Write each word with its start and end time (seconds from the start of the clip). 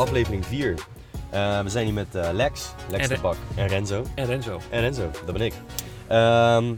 aflevering 0.00 0.46
4. 0.46 0.74
we 1.30 1.64
zijn 1.66 1.84
hier 1.84 1.94
met 1.94 2.14
eh, 2.14 2.28
Lex, 2.32 2.72
Lex 2.90 3.08
En 3.08 3.14
de 3.14 3.20
Bak 3.20 3.36
en 3.56 3.66
Renzo. 3.66 4.04
En 4.14 4.26
Renzo. 4.26 4.60
En 4.70 4.80
Renzo, 4.80 5.10
dat 5.26 5.32
ben 5.32 5.46
ik. 5.46 5.54
Ehm, 6.06 6.74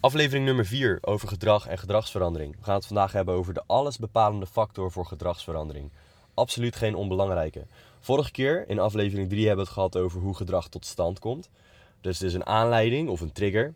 aflevering 0.00 0.44
nummer 0.44 0.66
4 0.66 0.98
over 1.00 1.28
gedrag 1.28 1.66
en 1.66 1.78
gedragsverandering. 1.78 2.56
We 2.58 2.64
gaan 2.64 2.74
het 2.74 2.86
vandaag 2.86 3.12
hebben 3.12 3.34
over 3.34 3.54
de 3.54 3.62
allesbepalende 3.66 4.46
factor 4.46 4.92
voor 4.92 5.06
gedragsverandering. 5.06 5.90
Absoluut 6.34 6.76
geen 6.76 6.94
onbelangrijke. 6.94 7.66
Vorige 8.00 8.30
keer, 8.30 8.68
in 8.68 8.78
aflevering 8.78 9.28
3, 9.28 9.46
hebben 9.46 9.64
we 9.64 9.70
het 9.70 9.78
gehad 9.80 9.96
over 9.96 10.20
hoe 10.20 10.34
gedrag 10.34 10.68
tot 10.68 10.86
stand 10.86 11.18
komt. 11.18 11.48
Dus 12.00 12.18
het 12.18 12.28
is 12.28 12.34
een 12.34 12.46
aanleiding 12.46 13.08
of 13.08 13.20
een 13.20 13.32
trigger. 13.32 13.74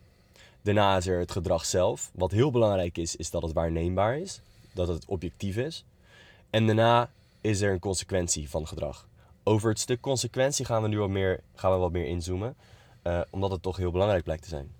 Daarna 0.61 0.97
is 0.97 1.07
er 1.07 1.19
het 1.19 1.31
gedrag 1.31 1.65
zelf. 1.65 2.11
Wat 2.13 2.31
heel 2.31 2.51
belangrijk 2.51 2.97
is, 2.97 3.15
is 3.15 3.29
dat 3.29 3.41
het 3.41 3.53
waarneembaar 3.53 4.17
is. 4.17 4.41
Dat 4.73 4.87
het 4.87 5.05
objectief 5.05 5.57
is. 5.57 5.85
En 6.49 6.65
daarna 6.65 7.09
is 7.49 7.61
er 7.61 7.71
een 7.71 7.79
consequentie 7.79 8.49
van 8.49 8.67
gedrag. 8.67 9.07
Over 9.43 9.69
het 9.69 9.79
stuk 9.79 10.01
consequentie 10.01 10.65
gaan 10.65 10.81
we 10.81 10.87
nu 10.87 10.97
wat 10.97 11.09
meer, 11.09 11.43
gaan 11.55 11.71
we 11.71 11.77
wat 11.77 11.91
meer 11.91 12.05
inzoomen. 12.05 12.55
eh, 13.01 13.21
omdat 13.29 13.51
het 13.51 13.61
toch 13.61 13.77
heel 13.77 13.91
belangrijk 13.91 14.23
blijkt 14.23 14.43
te 14.43 14.49
zijn. 14.49 14.71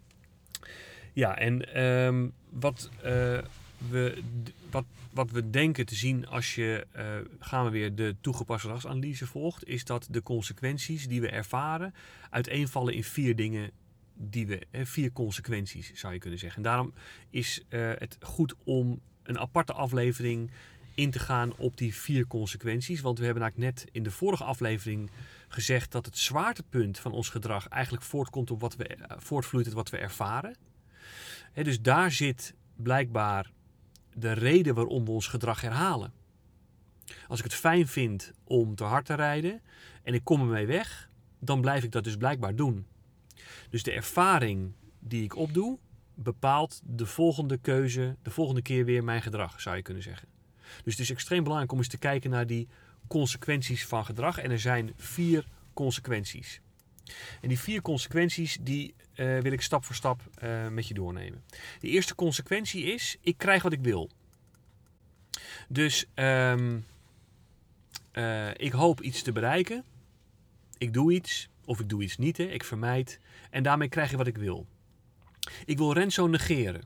Ja, 1.13 1.37
en 1.37 1.73
ehm, 1.73 2.27
wat, 2.49 2.89
eh, 2.95 3.37
we, 3.89 4.23
wat, 4.71 4.85
wat 5.11 5.31
we 5.31 5.49
denken 5.49 5.85
te 5.85 5.95
zien 5.95 6.27
als 6.27 6.55
je, 6.55 6.87
eh, 6.91 7.05
gaan 7.39 7.65
we 7.65 7.71
weer 7.71 7.95
de 7.95 8.15
toegepaste 8.21 8.65
gedragsanalyse 8.67 9.27
volgt, 9.27 9.67
is 9.67 9.85
dat 9.85 10.07
de 10.11 10.23
consequenties 10.23 11.07
die 11.07 11.21
we 11.21 11.29
ervaren 11.29 11.93
uiteenvallen 12.29 12.93
in 12.93 13.03
vier 13.03 13.35
dingen 13.35 13.71
die 14.13 14.47
we, 14.47 14.67
vier 14.71 15.11
consequenties 15.11 15.93
zou 15.93 16.13
je 16.13 16.19
kunnen 16.19 16.39
zeggen. 16.39 16.57
En 16.57 16.69
daarom 16.69 16.93
is 17.29 17.65
het 17.69 18.17
goed 18.21 18.55
om 18.63 18.99
een 19.23 19.39
aparte 19.39 19.73
aflevering 19.73 20.51
in 20.99 21.11
te 21.11 21.19
gaan 21.19 21.53
op 21.57 21.77
die 21.77 21.95
vier 21.95 22.27
consequenties. 22.27 23.01
Want 23.01 23.19
we 23.19 23.25
hebben 23.25 23.43
eigenlijk 23.43 23.75
net 23.75 23.89
in 23.91 24.03
de 24.03 24.11
vorige 24.11 24.43
aflevering 24.43 25.11
gezegd 25.47 25.91
dat 25.91 26.05
het 26.05 26.17
zwaartepunt 26.17 26.99
van 26.99 27.11
ons 27.11 27.29
gedrag 27.29 27.67
eigenlijk 27.67 28.03
voortkomt 28.03 28.51
op 28.51 28.61
wat 28.61 28.75
we, 28.75 28.87
eh, 28.87 29.17
voortvloeit 29.17 29.65
uit 29.65 29.75
wat 29.75 29.89
we 29.89 29.97
ervaren. 29.97 30.55
Dus 31.53 31.81
daar 31.81 32.11
zit 32.11 32.53
blijkbaar 32.75 33.51
de 34.13 34.31
reden 34.31 34.75
waarom 34.75 35.05
we 35.05 35.11
ons 35.11 35.27
gedrag 35.27 35.61
herhalen. 35.61 36.13
Als 37.27 37.39
ik 37.39 37.45
het 37.45 37.53
fijn 37.53 37.87
vind 37.87 38.33
om 38.43 38.75
te 38.75 38.83
hard 38.83 39.05
te 39.05 39.13
rijden 39.13 39.61
en 40.03 40.13
ik 40.13 40.23
kom 40.23 40.41
ermee 40.41 40.65
weg, 40.65 41.09
dan 41.39 41.61
blijf 41.61 41.83
ik 41.83 41.91
dat 41.91 42.03
dus 42.03 42.17
blijkbaar 42.17 42.55
doen. 42.55 42.85
Dus 43.69 43.83
de 43.83 43.91
ervaring 43.91 44.73
die 44.99 45.23
ik 45.23 45.35
opdoe, 45.35 45.77
bepaalt 46.13 46.81
de 46.83 47.05
volgende 47.05 47.57
keuze, 47.57 48.15
de 48.21 48.31
volgende 48.31 48.61
keer 48.61 48.85
weer 48.85 49.03
mijn 49.03 49.21
gedrag, 49.21 49.61
zou 49.61 49.75
je 49.75 49.81
kunnen 49.81 50.03
zeggen. 50.03 50.38
Dus 50.83 50.93
het 50.93 51.01
is 51.01 51.09
extreem 51.09 51.43
belangrijk 51.43 51.71
om 51.71 51.77
eens 51.77 51.87
te 51.87 51.97
kijken 51.97 52.29
naar 52.29 52.47
die 52.47 52.67
consequenties 53.07 53.85
van 53.85 54.05
gedrag. 54.05 54.37
En 54.37 54.51
er 54.51 54.59
zijn 54.59 54.93
vier 54.95 55.45
consequenties. 55.73 56.61
En 57.41 57.47
die 57.47 57.59
vier 57.59 57.81
consequenties 57.81 58.57
die 58.61 58.93
eh, 59.15 59.39
wil 59.39 59.51
ik 59.51 59.61
stap 59.61 59.85
voor 59.85 59.95
stap 59.95 60.21
eh, 60.33 60.67
met 60.67 60.87
je 60.87 60.93
doornemen. 60.93 61.43
De 61.79 61.87
eerste 61.87 62.15
consequentie 62.15 62.83
is, 62.83 63.17
ik 63.21 63.37
krijg 63.37 63.63
wat 63.63 63.73
ik 63.73 63.81
wil. 63.81 64.09
Dus 65.67 66.05
ehm, 66.13 66.79
eh, 68.11 68.49
ik 68.53 68.71
hoop 68.71 69.01
iets 69.01 69.21
te 69.21 69.31
bereiken. 69.31 69.83
Ik 70.77 70.93
doe 70.93 71.13
iets, 71.13 71.49
of 71.65 71.79
ik 71.79 71.89
doe 71.89 72.03
iets 72.03 72.17
niet, 72.17 72.37
hè. 72.37 72.43
ik 72.43 72.63
vermijd. 72.63 73.19
En 73.49 73.63
daarmee 73.63 73.89
krijg 73.89 74.11
ik 74.11 74.17
wat 74.17 74.27
ik 74.27 74.37
wil. 74.37 74.67
Ik 75.65 75.77
wil 75.77 75.93
Renzo 75.93 76.27
negeren. 76.27 76.81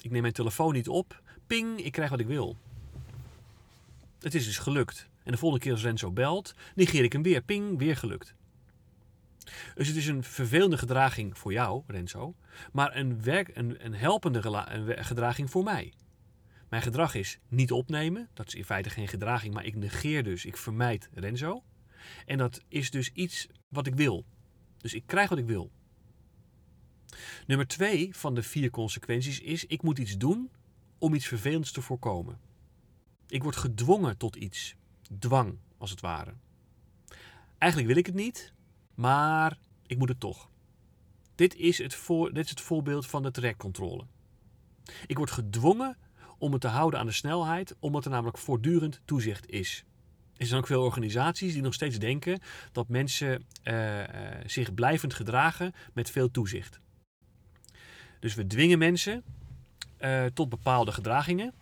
Ik 0.00 0.10
neem 0.10 0.22
mijn 0.22 0.34
telefoon 0.34 0.72
niet 0.72 0.88
op. 0.88 1.22
Ping, 1.46 1.84
ik 1.84 1.92
krijg 1.92 2.10
wat 2.10 2.20
ik 2.20 2.26
wil. 2.26 2.56
Het 4.20 4.34
is 4.34 4.44
dus 4.44 4.58
gelukt. 4.58 5.08
En 5.22 5.32
de 5.32 5.38
volgende 5.38 5.64
keer 5.64 5.72
als 5.72 5.82
Renzo 5.82 6.12
belt, 6.12 6.54
negeer 6.74 7.04
ik 7.04 7.12
hem 7.12 7.22
weer. 7.22 7.42
Ping, 7.42 7.78
weer 7.78 7.96
gelukt. 7.96 8.34
Dus 9.74 9.88
het 9.88 9.96
is 9.96 10.06
een 10.06 10.22
vervelende 10.22 10.78
gedraging 10.78 11.38
voor 11.38 11.52
jou, 11.52 11.82
Renzo, 11.86 12.34
maar 12.72 12.96
een, 12.96 13.22
werk, 13.22 13.56
een, 13.56 13.84
een 13.84 13.94
helpende 13.94 14.42
gedraging 14.86 15.50
voor 15.50 15.64
mij. 15.64 15.92
Mijn 16.68 16.82
gedrag 16.82 17.14
is 17.14 17.38
niet 17.48 17.72
opnemen, 17.72 18.28
dat 18.34 18.46
is 18.46 18.54
in 18.54 18.64
feite 18.64 18.90
geen 18.90 19.08
gedraging, 19.08 19.54
maar 19.54 19.64
ik 19.64 19.76
negeer 19.76 20.22
dus, 20.22 20.44
ik 20.44 20.56
vermijd 20.56 21.08
Renzo. 21.14 21.64
En 22.26 22.38
dat 22.38 22.62
is 22.68 22.90
dus 22.90 23.10
iets 23.12 23.48
wat 23.68 23.86
ik 23.86 23.94
wil. 23.94 24.24
Dus 24.76 24.94
ik 24.94 25.06
krijg 25.06 25.28
wat 25.28 25.38
ik 25.38 25.46
wil. 25.46 25.70
Nummer 27.46 27.66
twee 27.66 28.16
van 28.16 28.34
de 28.34 28.42
vier 28.42 28.70
consequenties 28.70 29.40
is, 29.40 29.66
ik 29.66 29.82
moet 29.82 29.98
iets 29.98 30.16
doen 30.16 30.50
om 30.98 31.14
iets 31.14 31.26
vervelends 31.26 31.72
te 31.72 31.82
voorkomen. 31.82 32.49
Ik 33.30 33.42
word 33.42 33.56
gedwongen 33.56 34.16
tot 34.16 34.36
iets. 34.36 34.74
Dwang, 35.18 35.58
als 35.78 35.90
het 35.90 36.00
ware. 36.00 36.34
Eigenlijk 37.58 37.92
wil 37.92 38.00
ik 38.00 38.06
het 38.06 38.14
niet, 38.14 38.52
maar 38.94 39.58
ik 39.86 39.98
moet 39.98 40.08
het 40.08 40.20
toch. 40.20 40.50
Dit 41.34 41.54
is 41.54 41.78
het, 41.78 41.94
voor, 41.94 42.32
dit 42.32 42.44
is 42.44 42.50
het 42.50 42.60
voorbeeld 42.60 43.06
van 43.06 43.22
de 43.22 43.30
trajectcontrole. 43.30 44.06
Ik 45.06 45.16
word 45.16 45.30
gedwongen 45.30 45.96
om 46.38 46.52
het 46.52 46.60
te 46.60 46.68
houden 46.68 47.00
aan 47.00 47.06
de 47.06 47.12
snelheid, 47.12 47.76
omdat 47.78 48.04
er 48.04 48.10
namelijk 48.10 48.38
voortdurend 48.38 49.00
toezicht 49.04 49.50
is. 49.50 49.84
Er 50.36 50.46
zijn 50.46 50.60
ook 50.60 50.66
veel 50.66 50.82
organisaties 50.82 51.52
die 51.52 51.62
nog 51.62 51.74
steeds 51.74 51.98
denken 51.98 52.40
dat 52.72 52.88
mensen 52.88 53.46
eh, 53.62 54.02
eh, 54.02 54.44
zich 54.46 54.74
blijvend 54.74 55.14
gedragen 55.14 55.74
met 55.92 56.10
veel 56.10 56.30
toezicht. 56.30 56.80
Dus 58.20 58.34
we 58.34 58.46
dwingen 58.46 58.78
mensen 58.78 59.24
eh, 59.96 60.24
tot 60.24 60.48
bepaalde 60.48 60.92
gedragingen, 60.92 61.54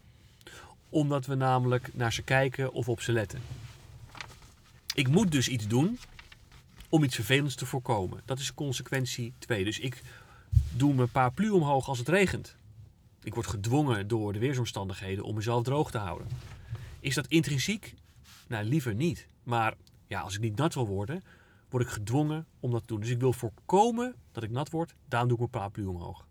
omdat 0.88 1.26
we 1.26 1.34
namelijk 1.34 1.94
naar 1.94 2.12
ze 2.12 2.22
kijken 2.22 2.72
of 2.72 2.88
op 2.88 3.00
ze 3.00 3.12
letten. 3.12 3.40
Ik 4.94 5.08
moet 5.08 5.32
dus 5.32 5.48
iets 5.48 5.66
doen 5.66 5.98
om 6.88 7.04
iets 7.04 7.14
vervelends 7.14 7.54
te 7.54 7.66
voorkomen. 7.66 8.20
Dat 8.24 8.38
is 8.38 8.54
consequentie 8.54 9.32
2. 9.38 9.64
Dus 9.64 9.78
ik 9.78 10.02
doe 10.70 10.94
mijn 10.94 11.10
paraplu 11.10 11.50
omhoog 11.50 11.88
als 11.88 11.98
het 11.98 12.08
regent. 12.08 12.56
Ik 13.22 13.34
word 13.34 13.46
gedwongen 13.46 14.08
door 14.08 14.32
de 14.32 14.38
weersomstandigheden 14.38 15.24
om 15.24 15.34
mezelf 15.34 15.62
droog 15.62 15.90
te 15.90 15.98
houden. 15.98 16.28
Is 17.00 17.14
dat 17.14 17.26
intrinsiek? 17.26 17.94
Nou, 18.48 18.64
liever 18.64 18.94
niet. 18.94 19.28
Maar 19.42 19.74
ja, 20.06 20.20
als 20.20 20.34
ik 20.34 20.40
niet 20.40 20.56
nat 20.56 20.74
wil 20.74 20.86
worden, 20.86 21.22
word 21.68 21.82
ik 21.82 21.90
gedwongen 21.90 22.46
om 22.60 22.70
dat 22.70 22.80
te 22.80 22.86
doen. 22.86 23.00
Dus 23.00 23.10
ik 23.10 23.20
wil 23.20 23.32
voorkomen 23.32 24.14
dat 24.32 24.42
ik 24.42 24.50
nat 24.50 24.70
word, 24.70 24.94
daarom 25.08 25.28
doe 25.28 25.36
ik 25.36 25.50
mijn 25.50 25.62
paraplu 25.62 25.84
omhoog. 25.84 26.26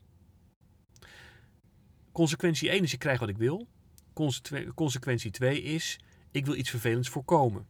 Consequentie 2.12 2.70
1 2.70 2.84
is 2.84 2.94
ik 2.94 3.00
krijg 3.00 3.20
wat 3.20 3.30
ik 3.30 3.38
wil. 3.38 3.68
Conseque- 4.18 4.74
Consequentie 4.74 5.32
2 5.32 5.62
is 5.62 6.00
ik 6.32 6.46
wil 6.46 6.56
iets 6.56 6.70
vervelends 6.70 7.10
voorkomen. 7.10 7.68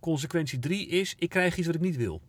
Consequentie 0.00 0.58
3 0.58 0.86
is, 0.86 1.14
ik 1.18 1.28
krijg 1.28 1.56
iets 1.56 1.66
wat 1.66 1.74
ik 1.74 1.80
niet 1.80 1.96
wil. 1.96 2.22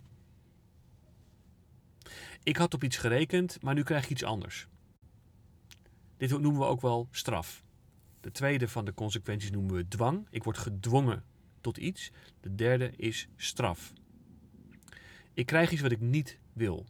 Ik 2.43 2.57
had 2.57 2.73
op 2.73 2.83
iets 2.83 2.97
gerekend, 2.97 3.61
maar 3.61 3.73
nu 3.73 3.83
krijg 3.83 4.03
ik 4.03 4.09
iets 4.09 4.23
anders. 4.23 4.67
Dit 6.17 6.29
noemen 6.29 6.59
we 6.59 6.65
ook 6.65 6.81
wel 6.81 7.07
straf. 7.11 7.63
De 8.21 8.31
tweede 8.31 8.67
van 8.67 8.85
de 8.85 8.93
consequenties 8.93 9.51
noemen 9.51 9.75
we 9.75 9.87
dwang. 9.87 10.27
Ik 10.29 10.43
word 10.43 10.57
gedwongen 10.57 11.23
tot 11.61 11.77
iets. 11.77 12.11
De 12.41 12.55
derde 12.55 12.91
is 12.95 13.27
straf. 13.35 13.93
Ik 15.33 15.45
krijg 15.45 15.71
iets 15.71 15.81
wat 15.81 15.91
ik 15.91 16.01
niet 16.01 16.39
wil. 16.53 16.85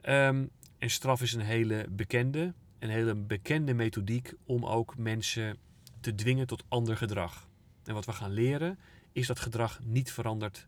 Ehm, 0.00 0.46
en 0.82 0.90
straf 0.90 1.22
is 1.22 1.32
een 1.32 1.40
hele 1.40 1.86
bekende, 1.90 2.54
een 2.78 2.90
hele 2.90 3.14
bekende 3.14 3.74
methodiek 3.74 4.32
om 4.44 4.66
ook 4.66 4.96
mensen 4.96 5.56
te 6.00 6.14
dwingen 6.14 6.46
tot 6.46 6.64
ander 6.68 6.96
gedrag. 6.96 7.48
En 7.84 7.94
wat 7.94 8.04
we 8.04 8.12
gaan 8.12 8.30
leren 8.30 8.78
is 9.12 9.26
dat 9.26 9.40
gedrag 9.40 9.80
niet 9.84 10.12
verandert 10.12 10.66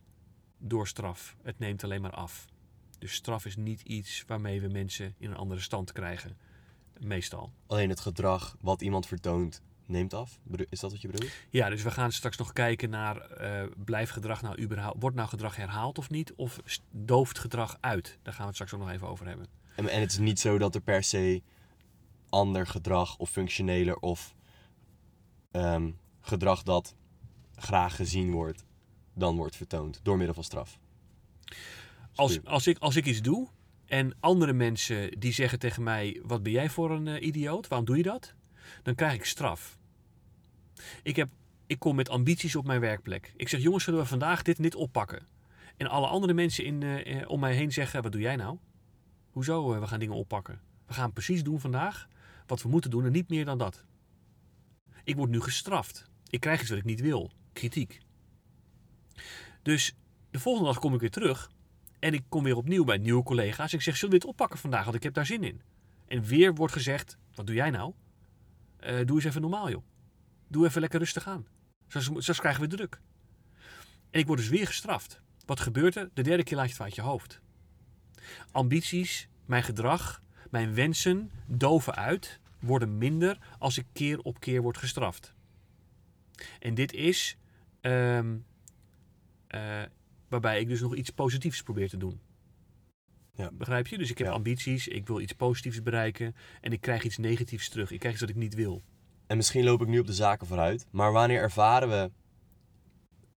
door 0.58 0.88
straf. 0.88 1.36
Het 1.42 1.58
neemt 1.58 1.84
alleen 1.84 2.00
maar 2.00 2.10
af. 2.10 2.46
Dus 2.98 3.12
straf 3.12 3.44
is 3.44 3.56
niet 3.56 3.80
iets 3.80 4.24
waarmee 4.26 4.60
we 4.60 4.68
mensen 4.68 5.14
in 5.18 5.30
een 5.30 5.36
andere 5.36 5.60
stand 5.60 5.92
krijgen. 5.92 6.36
Meestal. 6.98 7.52
Alleen 7.66 7.88
het 7.88 8.00
gedrag 8.00 8.56
wat 8.60 8.82
iemand 8.82 9.06
vertoont 9.06 9.62
neemt 9.86 10.14
af. 10.14 10.38
Is 10.68 10.80
dat 10.80 10.90
wat 10.90 11.00
je 11.00 11.08
bedoelt? 11.08 11.32
Ja, 11.50 11.68
dus 11.68 11.82
we 11.82 11.90
gaan 11.90 12.12
straks 12.12 12.36
nog 12.36 12.52
kijken 12.52 12.90
naar 12.90 13.16
eh 13.20 13.66
blijft 13.84 14.12
gedrag 14.12 14.42
nou 14.42 14.60
überhaupt, 14.62 15.00
wordt 15.00 15.16
nou 15.16 15.28
gedrag 15.28 15.56
herhaald 15.56 15.98
of 15.98 16.10
niet? 16.10 16.34
Of 16.34 16.60
dooft 16.90 17.38
gedrag 17.38 17.78
uit? 17.80 18.18
Daar 18.22 18.34
gaan 18.34 18.42
we 18.42 18.46
het 18.46 18.54
straks 18.54 18.74
ook 18.74 18.80
nog 18.80 18.90
even 18.90 19.08
over 19.08 19.26
hebben. 19.26 19.62
En, 19.74 19.88
en 19.88 20.00
het 20.00 20.10
is 20.10 20.18
niet 20.18 20.40
zo 20.40 20.58
dat 20.58 20.74
er 20.74 20.80
per 20.80 21.02
se 21.02 21.42
ander 22.28 22.66
gedrag 22.66 23.16
of 23.16 23.30
functioneler 23.30 23.96
of 23.96 24.34
ehm, 25.50 25.90
gedrag 26.20 26.62
dat 26.62 26.94
graag 27.56 27.96
gezien 27.96 28.30
wordt, 28.30 28.64
dan 29.14 29.36
wordt 29.36 29.56
vertoond 29.56 30.00
door 30.02 30.16
middel 30.16 30.34
van 30.34 30.44
straf. 30.44 30.78
Als, 32.14 32.44
als, 32.44 32.66
ik, 32.66 32.78
als 32.78 32.96
ik 32.96 33.06
iets 33.06 33.22
doe 33.22 33.48
en 33.86 34.16
andere 34.20 34.52
mensen 34.52 35.20
die 35.20 35.32
zeggen 35.32 35.58
tegen 35.58 35.82
mij: 35.82 36.20
Wat 36.22 36.42
ben 36.42 36.52
jij 36.52 36.70
voor 36.70 36.90
een 36.90 37.08
eh, 37.08 37.26
idioot? 37.26 37.68
Waarom 37.68 37.86
doe 37.86 37.96
je 37.96 38.02
dat? 38.02 38.34
Dan 38.82 38.94
krijg 38.94 39.14
ik 39.14 39.24
straf. 39.24 39.78
Ik, 41.02 41.16
heb, 41.16 41.28
ik 41.66 41.78
kom 41.78 41.96
met 41.96 42.08
ambities 42.08 42.56
op 42.56 42.66
mijn 42.66 42.80
werkplek. 42.80 43.32
Ik 43.36 43.48
zeg: 43.48 43.60
Jongens, 43.60 43.84
zullen 43.84 44.00
we 44.00 44.06
vandaag 44.06 44.42
dit 44.42 44.56
en 44.56 44.62
dit 44.62 44.74
oppakken? 44.74 45.26
En 45.76 45.86
alle 45.86 46.06
andere 46.06 46.32
mensen 46.32 46.64
in, 46.64 46.82
eh, 46.82 47.20
eh, 47.20 47.30
om 47.30 47.40
mij 47.40 47.54
heen 47.54 47.72
zeggen: 47.72 48.02
Wat 48.02 48.12
doe 48.12 48.20
jij 48.20 48.36
nou? 48.36 48.58
Hoezo? 49.34 49.72
eh, 49.74 49.80
we 49.80 49.86
gaan 49.86 49.98
dingen 49.98 50.14
oppakken. 50.14 50.60
We 50.86 50.94
gaan 50.94 51.12
precies 51.12 51.42
doen 51.42 51.60
vandaag 51.60 52.08
wat 52.46 52.62
we 52.62 52.68
moeten 52.68 52.90
doen 52.90 53.04
en 53.04 53.12
niet 53.12 53.28
meer 53.28 53.44
dan 53.44 53.58
dat. 53.58 53.84
Ik 55.04 55.16
word 55.16 55.30
nu 55.30 55.40
gestraft. 55.40 56.10
Ik 56.28 56.40
krijg 56.40 56.60
iets 56.60 56.70
wat 56.70 56.78
ik 56.78 56.84
niet 56.84 57.00
wil. 57.00 57.30
Kritiek. 57.52 58.00
Dus 59.62 59.94
de 60.30 60.38
volgende 60.38 60.68
dag 60.68 60.78
kom 60.78 60.94
ik 60.94 61.00
weer 61.00 61.10
terug. 61.10 61.50
En 61.98 62.14
ik 62.14 62.22
kom 62.28 62.44
weer 62.44 62.56
opnieuw 62.56 62.84
bij 62.84 62.98
nieuwe 62.98 63.22
collega's. 63.22 63.72
Ik 63.72 63.80
zeg, 63.82 63.96
zullen 63.96 64.14
we 64.14 64.20
dit 64.20 64.28
oppakken 64.28 64.58
vandaag? 64.58 64.84
Want 64.84 64.96
ik 64.96 65.02
heb 65.02 65.14
daar 65.14 65.26
zin 65.26 65.44
in. 65.44 65.60
En 66.06 66.22
weer 66.22 66.54
wordt 66.54 66.72
gezegd, 66.72 67.16
wat 67.34 67.46
doe 67.46 67.54
jij 67.54 67.70
nou? 67.70 67.92
Eh, 68.76 69.06
doe 69.06 69.16
eens 69.16 69.24
even 69.24 69.40
normaal, 69.40 69.70
joh. 69.70 69.84
Doe 70.48 70.66
even 70.66 70.80
lekker 70.80 70.98
rustig 70.98 71.28
aan. 71.28 71.46
Zo 72.18 72.32
krijgen 72.32 72.60
we 72.60 72.66
druk. 72.66 73.00
En 74.10 74.20
ik 74.20 74.26
word 74.26 74.38
dus 74.38 74.48
weer 74.48 74.66
gestraft. 74.66 75.20
Wat 75.44 75.60
gebeurt 75.60 75.96
er? 75.96 76.10
De 76.14 76.22
derde 76.22 76.42
keer 76.42 76.56
laat 76.56 76.66
je 76.66 76.72
het 76.72 76.82
uit 76.82 76.94
je 76.94 77.02
hoofd. 77.02 77.42
Ambities, 78.52 79.28
mijn 79.46 79.62
gedrag, 79.62 80.22
mijn 80.50 80.74
wensen 80.74 81.30
doven 81.46 81.94
uit, 81.94 82.40
worden 82.58 82.98
minder 82.98 83.38
als 83.58 83.78
ik 83.78 83.86
keer 83.92 84.18
op 84.18 84.40
keer 84.40 84.62
word 84.62 84.78
gestraft. 84.78 85.34
En 86.58 86.74
dit 86.74 86.92
is 86.92 87.36
ehm, 87.80 88.36
eh, 89.46 89.82
waarbij 90.28 90.60
ik 90.60 90.68
dus 90.68 90.80
nog 90.80 90.94
iets 90.94 91.10
positiefs 91.10 91.62
probeer 91.62 91.88
te 91.88 91.96
doen. 91.96 92.20
Ja. 93.34 93.50
Begrijp 93.52 93.86
je? 93.86 93.98
Dus 93.98 94.10
ik 94.10 94.18
heb 94.18 94.26
Ja. 94.26 94.32
ambities, 94.32 94.88
ik 94.88 95.06
wil 95.06 95.20
iets 95.20 95.32
positiefs 95.32 95.82
bereiken 95.82 96.34
en 96.60 96.72
ik 96.72 96.80
krijg 96.80 97.02
iets 97.02 97.18
negatiefs 97.18 97.68
terug. 97.68 97.90
Ik 97.90 97.98
krijg 97.98 98.14
iets 98.14 98.22
wat 98.22 98.32
ik 98.32 98.40
niet 98.40 98.54
wil. 98.54 98.82
En 99.26 99.36
misschien 99.36 99.64
loop 99.64 99.82
ik 99.82 99.88
nu 99.88 99.98
op 99.98 100.06
de 100.06 100.12
zaken 100.12 100.46
vooruit, 100.46 100.86
maar 100.90 101.12
wanneer 101.12 101.40
ervaren 101.40 101.88
we 101.88 102.10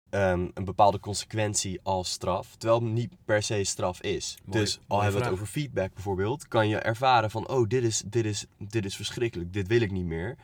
ehm, 0.10 0.48
een 0.54 0.66
bepaalde 0.66 1.00
consequentie 1.00 1.80
als 1.84 2.12
straf, 2.12 2.56
terwijl 2.56 2.82
het 2.82 2.92
niet 2.92 3.14
per 3.26 3.44
se 3.44 3.64
straf 3.64 4.02
is? 4.02 4.38
Dus 4.46 4.80
al 4.88 5.02
hebben 5.02 5.20
we 5.20 5.26
het 5.26 5.34
over 5.34 5.48
feedback 5.48 5.94
bijvoorbeeld, 5.94 6.48
kan 6.48 6.68
je 6.68 6.78
ervaren 6.78 7.32
van, 7.32 7.48
oh, 7.48 7.68
dit 7.68 7.84
is, 7.84 8.04
dit 8.06 8.26
is, 8.26 8.46
dit 8.58 8.86
is 8.86 8.96
verschrikkelijk, 8.96 9.54
dit 9.54 9.68
wil 9.68 9.82
ik 9.82 9.92
niet 9.92 10.06
meer. 10.06 10.36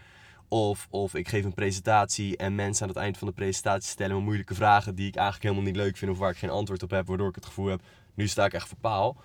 Of, 0.47 0.87
of 0.89 1.15
ik 1.15 1.27
geef 1.27 1.43
een 1.43 1.53
presentatie 1.53 2.37
en 2.37 2.55
mensen 2.55 2.83
aan 2.83 2.93
het 2.93 2.97
eind 2.97 3.17
van 3.17 3.27
de 3.27 3.33
presentatie 3.33 3.89
stellen 3.89 4.15
me 4.15 4.21
moeilijke 4.21 4.55
vragen 4.55 4.95
die 4.95 5.07
ik 5.07 5.15
eigenlijk 5.15 5.43
helemaal 5.43 5.71
niet 5.71 5.81
leuk 5.81 5.97
vind 5.97 6.11
of 6.11 6.17
waar 6.17 6.31
ik 6.31 6.37
geen 6.37 6.49
antwoord 6.49 6.83
op 6.83 6.89
heb, 6.89 7.07
waardoor 7.07 7.29
ik 7.29 7.35
het 7.35 7.45
gevoel 7.45 7.67
heb, 7.67 7.81
nu 8.13 8.27
sta 8.27 8.45
ik 8.45 8.53
echt 8.53 8.67
voor 8.67 8.77
paal. 8.77 9.17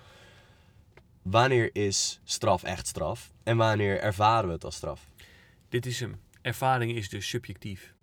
Wanneer 1.21 1.69
is 1.75 2.19
straf 2.23 2.63
echt 2.63 2.87
straf 2.87 3.31
en 3.43 3.57
wanneer 3.57 3.99
ervaren 3.99 4.47
we 4.47 4.53
het 4.53 4.65
als 4.65 4.75
straf? 4.75 5.09
Dit 5.69 5.85
is 5.85 5.99
hem. 5.99 6.19
Ervaring 6.41 6.95
is 6.95 7.09
dus 7.09 7.29
subjectief. 7.29 7.93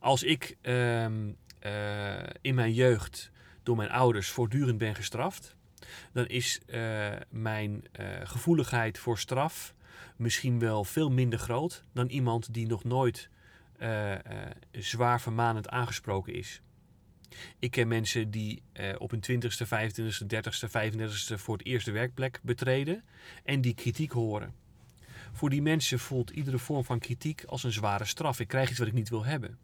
Als 0.00 0.22
ik 0.22 0.56
ehm, 0.60 1.32
eh, 1.64 2.22
in 2.40 2.54
mijn 2.54 2.72
jeugd 2.72 3.30
door 3.62 3.76
mijn 3.76 3.90
ouders 3.90 4.30
voortdurend 4.30 4.78
ben 4.78 4.94
gestraft, 4.94 5.56
dan 6.12 6.26
is 6.26 6.60
eh, 6.66 7.12
mijn 7.28 7.84
eh, 7.92 8.06
gevoeligheid 8.24 8.98
voor 8.98 9.18
straf 9.18 9.74
misschien 10.16 10.58
wel 10.58 10.84
veel 10.84 11.10
minder 11.10 11.38
groot 11.38 11.84
dan 11.92 12.08
iemand 12.08 12.54
die 12.54 12.66
nog 12.66 12.84
nooit 12.84 13.28
zwaar 14.70 15.20
vermanend 15.20 15.68
aangesproken 15.68 16.34
is. 16.34 16.60
Ik 17.58 17.70
ken 17.70 17.88
mensen 17.88 18.30
die 18.30 18.62
op 18.98 19.10
hun 19.10 19.24
20ste, 19.30 19.66
25ste, 19.66 20.26
30ste, 20.34 20.68
35ste 20.68 21.34
voor 21.34 21.56
het 21.56 21.66
eerste 21.66 21.90
werkplek 21.90 22.40
betreden 22.42 23.04
en 23.44 23.60
die 23.60 23.74
kritiek 23.74 24.12
horen. 24.12 24.54
Voor 25.32 25.50
die 25.50 25.62
mensen 25.62 25.98
voelt 25.98 26.30
iedere 26.30 26.58
vorm 26.58 26.84
van 26.84 26.98
kritiek 26.98 27.44
als 27.44 27.64
een 27.64 27.72
zware 27.72 28.04
straf. 28.04 28.40
Ik 28.40 28.48
krijg 28.48 28.70
iets 28.70 28.78
wat 28.78 28.88
ik 28.88 28.94
niet 28.94 29.08
wil 29.08 29.24
hebben. 29.24 29.58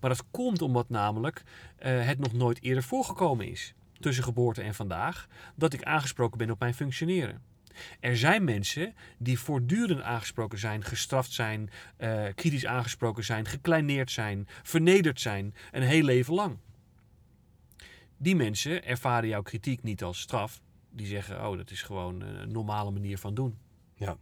Maar 0.00 0.10
dat 0.10 0.24
komt 0.30 0.62
omdat 0.62 0.88
namelijk 0.88 1.42
eh, 1.76 2.06
het 2.06 2.18
nog 2.18 2.32
nooit 2.32 2.62
eerder 2.62 2.82
voorgekomen 2.82 3.48
is, 3.48 3.74
tussen 3.98 4.24
geboorte 4.24 4.62
en 4.62 4.74
vandaag, 4.74 5.26
dat 5.54 5.72
ik 5.72 5.82
aangesproken 5.82 6.38
ben 6.38 6.50
op 6.50 6.58
mijn 6.58 6.74
functioneren. 6.74 7.42
Er 8.00 8.16
zijn 8.16 8.44
mensen 8.44 8.94
die 9.18 9.38
voortdurend 9.38 10.00
aangesproken 10.00 10.58
zijn, 10.58 10.84
gestraft 10.84 11.32
zijn, 11.32 11.70
eh, 11.96 12.24
kritisch 12.34 12.66
aangesproken 12.66 13.24
zijn, 13.24 13.46
gekleineerd 13.46 14.10
zijn, 14.10 14.48
vernederd 14.62 15.20
zijn, 15.20 15.54
een 15.70 15.82
heel 15.82 16.04
leven 16.04 16.34
lang. 16.34 16.58
Die 18.16 18.36
mensen 18.36 18.84
ervaren 18.84 19.28
jouw 19.28 19.42
kritiek 19.42 19.82
niet 19.82 20.02
als 20.02 20.20
straf. 20.20 20.60
Die 20.90 21.06
zeggen, 21.06 21.48
oh, 21.48 21.56
dat 21.56 21.70
is 21.70 21.82
gewoon 21.82 22.20
een 22.20 22.52
normale 22.52 22.90
manier 22.90 23.18
van 23.18 23.34
doen. 23.34 23.58
Ja. 23.94 24.16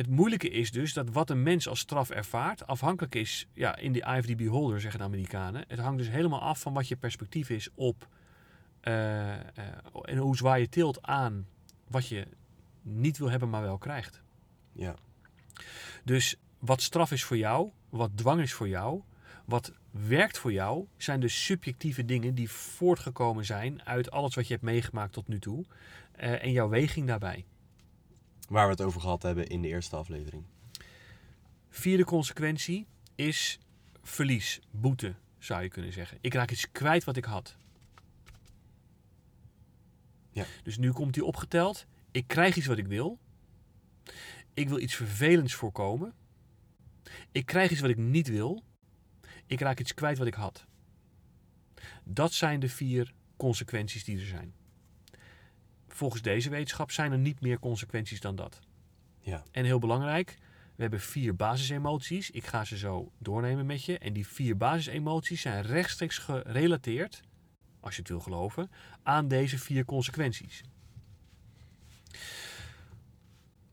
Het 0.00 0.08
moeilijke 0.08 0.50
is 0.50 0.70
dus 0.70 0.92
dat 0.92 1.10
wat 1.10 1.30
een 1.30 1.42
mens 1.42 1.68
als 1.68 1.78
straf 1.78 2.10
ervaart, 2.10 2.66
afhankelijk 2.66 3.14
is, 3.14 3.46
ja, 3.54 3.76
in 3.76 3.92
de 3.92 4.02
eye 4.02 4.18
of 4.18 4.26
the 4.26 4.34
beholder 4.34 4.80
zeggen 4.80 5.00
de 5.00 5.06
Amerikanen. 5.06 5.64
Het 5.68 5.78
hangt 5.78 5.98
dus 5.98 6.08
helemaal 6.08 6.40
af 6.40 6.60
van 6.60 6.72
wat 6.72 6.88
je 6.88 6.96
perspectief 6.96 7.50
is 7.50 7.68
op 7.74 8.08
eh, 8.80 9.32
eh, 9.32 9.42
en 10.02 10.16
hoe 10.16 10.36
zwaar 10.36 10.60
je 10.60 10.68
tilt 10.68 11.02
aan 11.02 11.46
wat 11.88 12.08
je 12.08 12.26
niet 12.82 13.18
wil 13.18 13.30
hebben, 13.30 13.50
maar 13.50 13.62
wel 13.62 13.78
krijgt. 13.78 14.22
Ja. 14.72 14.94
Dus 16.04 16.36
wat 16.58 16.82
straf 16.82 17.12
is 17.12 17.24
voor 17.24 17.36
jou, 17.36 17.70
wat 17.88 18.10
dwang 18.14 18.40
is 18.40 18.52
voor 18.52 18.68
jou, 18.68 19.02
wat 19.44 19.72
werkt 19.90 20.38
voor 20.38 20.52
jou, 20.52 20.86
zijn 20.96 21.20
dus 21.20 21.44
subjectieve 21.44 22.04
dingen 22.04 22.34
die 22.34 22.50
voortgekomen 22.50 23.44
zijn 23.44 23.84
uit 23.84 24.10
alles 24.10 24.34
wat 24.34 24.46
je 24.46 24.52
hebt 24.52 24.64
meegemaakt 24.64 25.12
tot 25.12 25.28
nu 25.28 25.38
toe 25.38 25.64
eh, 26.12 26.44
en 26.44 26.52
jouw 26.52 26.68
weging 26.68 27.06
daarbij. 27.06 27.44
Waar 28.50 28.64
we 28.64 28.70
het 28.70 28.80
over 28.80 29.00
gehad 29.00 29.22
hebben 29.22 29.46
in 29.46 29.62
de 29.62 29.68
eerste 29.68 29.96
aflevering. 29.96 30.44
Vierde 31.68 32.04
consequentie 32.04 32.86
is 33.14 33.58
verlies, 34.02 34.60
boete, 34.70 35.14
zou 35.38 35.62
je 35.62 35.68
kunnen 35.68 35.92
zeggen. 35.92 36.18
Ik 36.20 36.34
raak 36.34 36.50
iets 36.50 36.72
kwijt 36.72 37.04
wat 37.04 37.16
ik 37.16 37.24
had. 37.24 37.56
Ja. 40.30 40.44
Dus 40.62 40.78
nu 40.78 40.92
komt 40.92 41.14
die 41.14 41.24
opgeteld. 41.24 41.86
Ik 42.10 42.26
krijg 42.26 42.56
iets 42.56 42.66
wat 42.66 42.78
ik 42.78 42.86
wil. 42.86 43.18
Ik 44.54 44.68
wil 44.68 44.78
iets 44.78 44.94
vervelends 44.94 45.54
voorkomen. 45.54 46.14
Ik 47.32 47.46
krijg 47.46 47.70
iets 47.70 47.80
wat 47.80 47.90
ik 47.90 47.98
niet 47.98 48.28
wil. 48.28 48.62
Ik 49.46 49.60
raak 49.60 49.80
iets 49.80 49.94
kwijt 49.94 50.18
wat 50.18 50.26
ik 50.26 50.34
had. 50.34 50.66
Dat 52.04 52.32
zijn 52.32 52.60
de 52.60 52.68
vier 52.68 53.12
consequenties 53.36 54.04
die 54.04 54.18
er 54.18 54.26
zijn. 54.26 54.54
Volgens 56.00 56.22
deze 56.22 56.50
wetenschap 56.50 56.90
zijn 56.90 57.12
er 57.12 57.18
niet 57.18 57.40
meer 57.40 57.58
consequenties 57.58 58.20
dan 58.20 58.36
dat. 58.36 58.60
Ja. 59.18 59.44
En 59.50 59.64
heel 59.64 59.78
belangrijk, 59.78 60.38
we 60.74 60.82
hebben 60.82 61.00
vier 61.00 61.36
basisemoties. 61.36 62.30
Ik 62.30 62.46
ga 62.46 62.64
ze 62.64 62.78
zo 62.78 63.12
doornemen 63.18 63.66
met 63.66 63.84
je. 63.84 63.98
En 63.98 64.12
die 64.12 64.26
vier 64.26 64.56
basisemoties 64.56 65.40
zijn 65.40 65.62
rechtstreeks 65.62 66.18
gerelateerd, 66.18 67.20
als 67.80 67.94
je 67.94 68.00
het 68.00 68.10
wil 68.10 68.20
geloven, 68.20 68.70
aan 69.02 69.28
deze 69.28 69.58
vier 69.58 69.84
consequenties. 69.84 70.62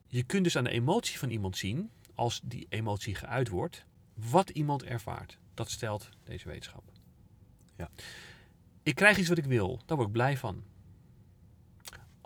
Je 0.08 0.24
kunt 0.24 0.44
dus 0.44 0.58
aan 0.58 0.64
de 0.64 0.70
emotie 0.70 1.20
van 1.20 1.30
iemand 1.30 1.58
zien, 1.58 1.92
als 2.16 2.42
die 2.44 2.66
emotie 2.70 3.16
geuit 3.16 3.50
wordt, 3.50 3.86
wat 4.14 4.50
iemand 4.50 4.84
ervaart. 4.84 5.38
Dat 5.54 5.70
stelt 5.70 6.10
deze 6.24 6.48
wetenschap. 6.48 6.92
Ja. 7.76 7.90
Ik 8.84 8.96
krijg 8.96 9.18
iets 9.18 9.30
wat 9.30 9.38
ik 9.38 9.46
wil, 9.46 9.82
daar 9.86 9.98
word 9.98 10.10
ik 10.10 10.14
blij 10.14 10.38
van. 10.38 10.64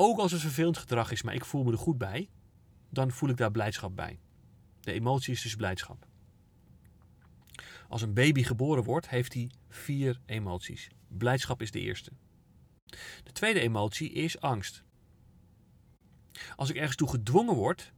Ook 0.04 0.18
als 0.18 0.32
het 0.32 0.42
vervelend 0.42 0.78
gedrag 0.78 1.12
is, 1.12 1.22
maar 1.22 1.34
ik 1.34 1.46
voel 1.46 1.64
me 1.64 1.72
er 1.72 1.78
goed 1.78 1.98
bij, 1.98 2.30
dan 2.90 3.12
voel 3.12 3.30
ik 3.30 3.38
daar 3.38 3.52
blijdschap 3.52 3.96
bij. 3.96 4.20
De 4.80 4.92
emotie 4.92 5.34
is 5.34 5.42
dus 5.42 5.56
blijdschap. 5.56 6.08
Als 7.88 8.02
een 8.02 8.14
baby 8.14 8.44
geboren 8.44 8.84
wordt, 8.84 9.10
heeft 9.10 9.34
hij 9.34 9.52
vier 9.70 10.20
emoties. 10.26 10.90
Blijdschap 11.08 11.62
is 11.62 11.72
de 11.72 11.80
eerste. 11.80 12.12
De 13.24 13.32
tweede 13.32 13.60
emotie 13.60 14.12
is 14.12 14.40
angst. 14.40 14.84
Als 16.56 16.70
ik 16.70 16.76
ergens 16.76 16.96
toe 16.96 17.10
gedwongen 17.10 17.56
word, 17.56 17.94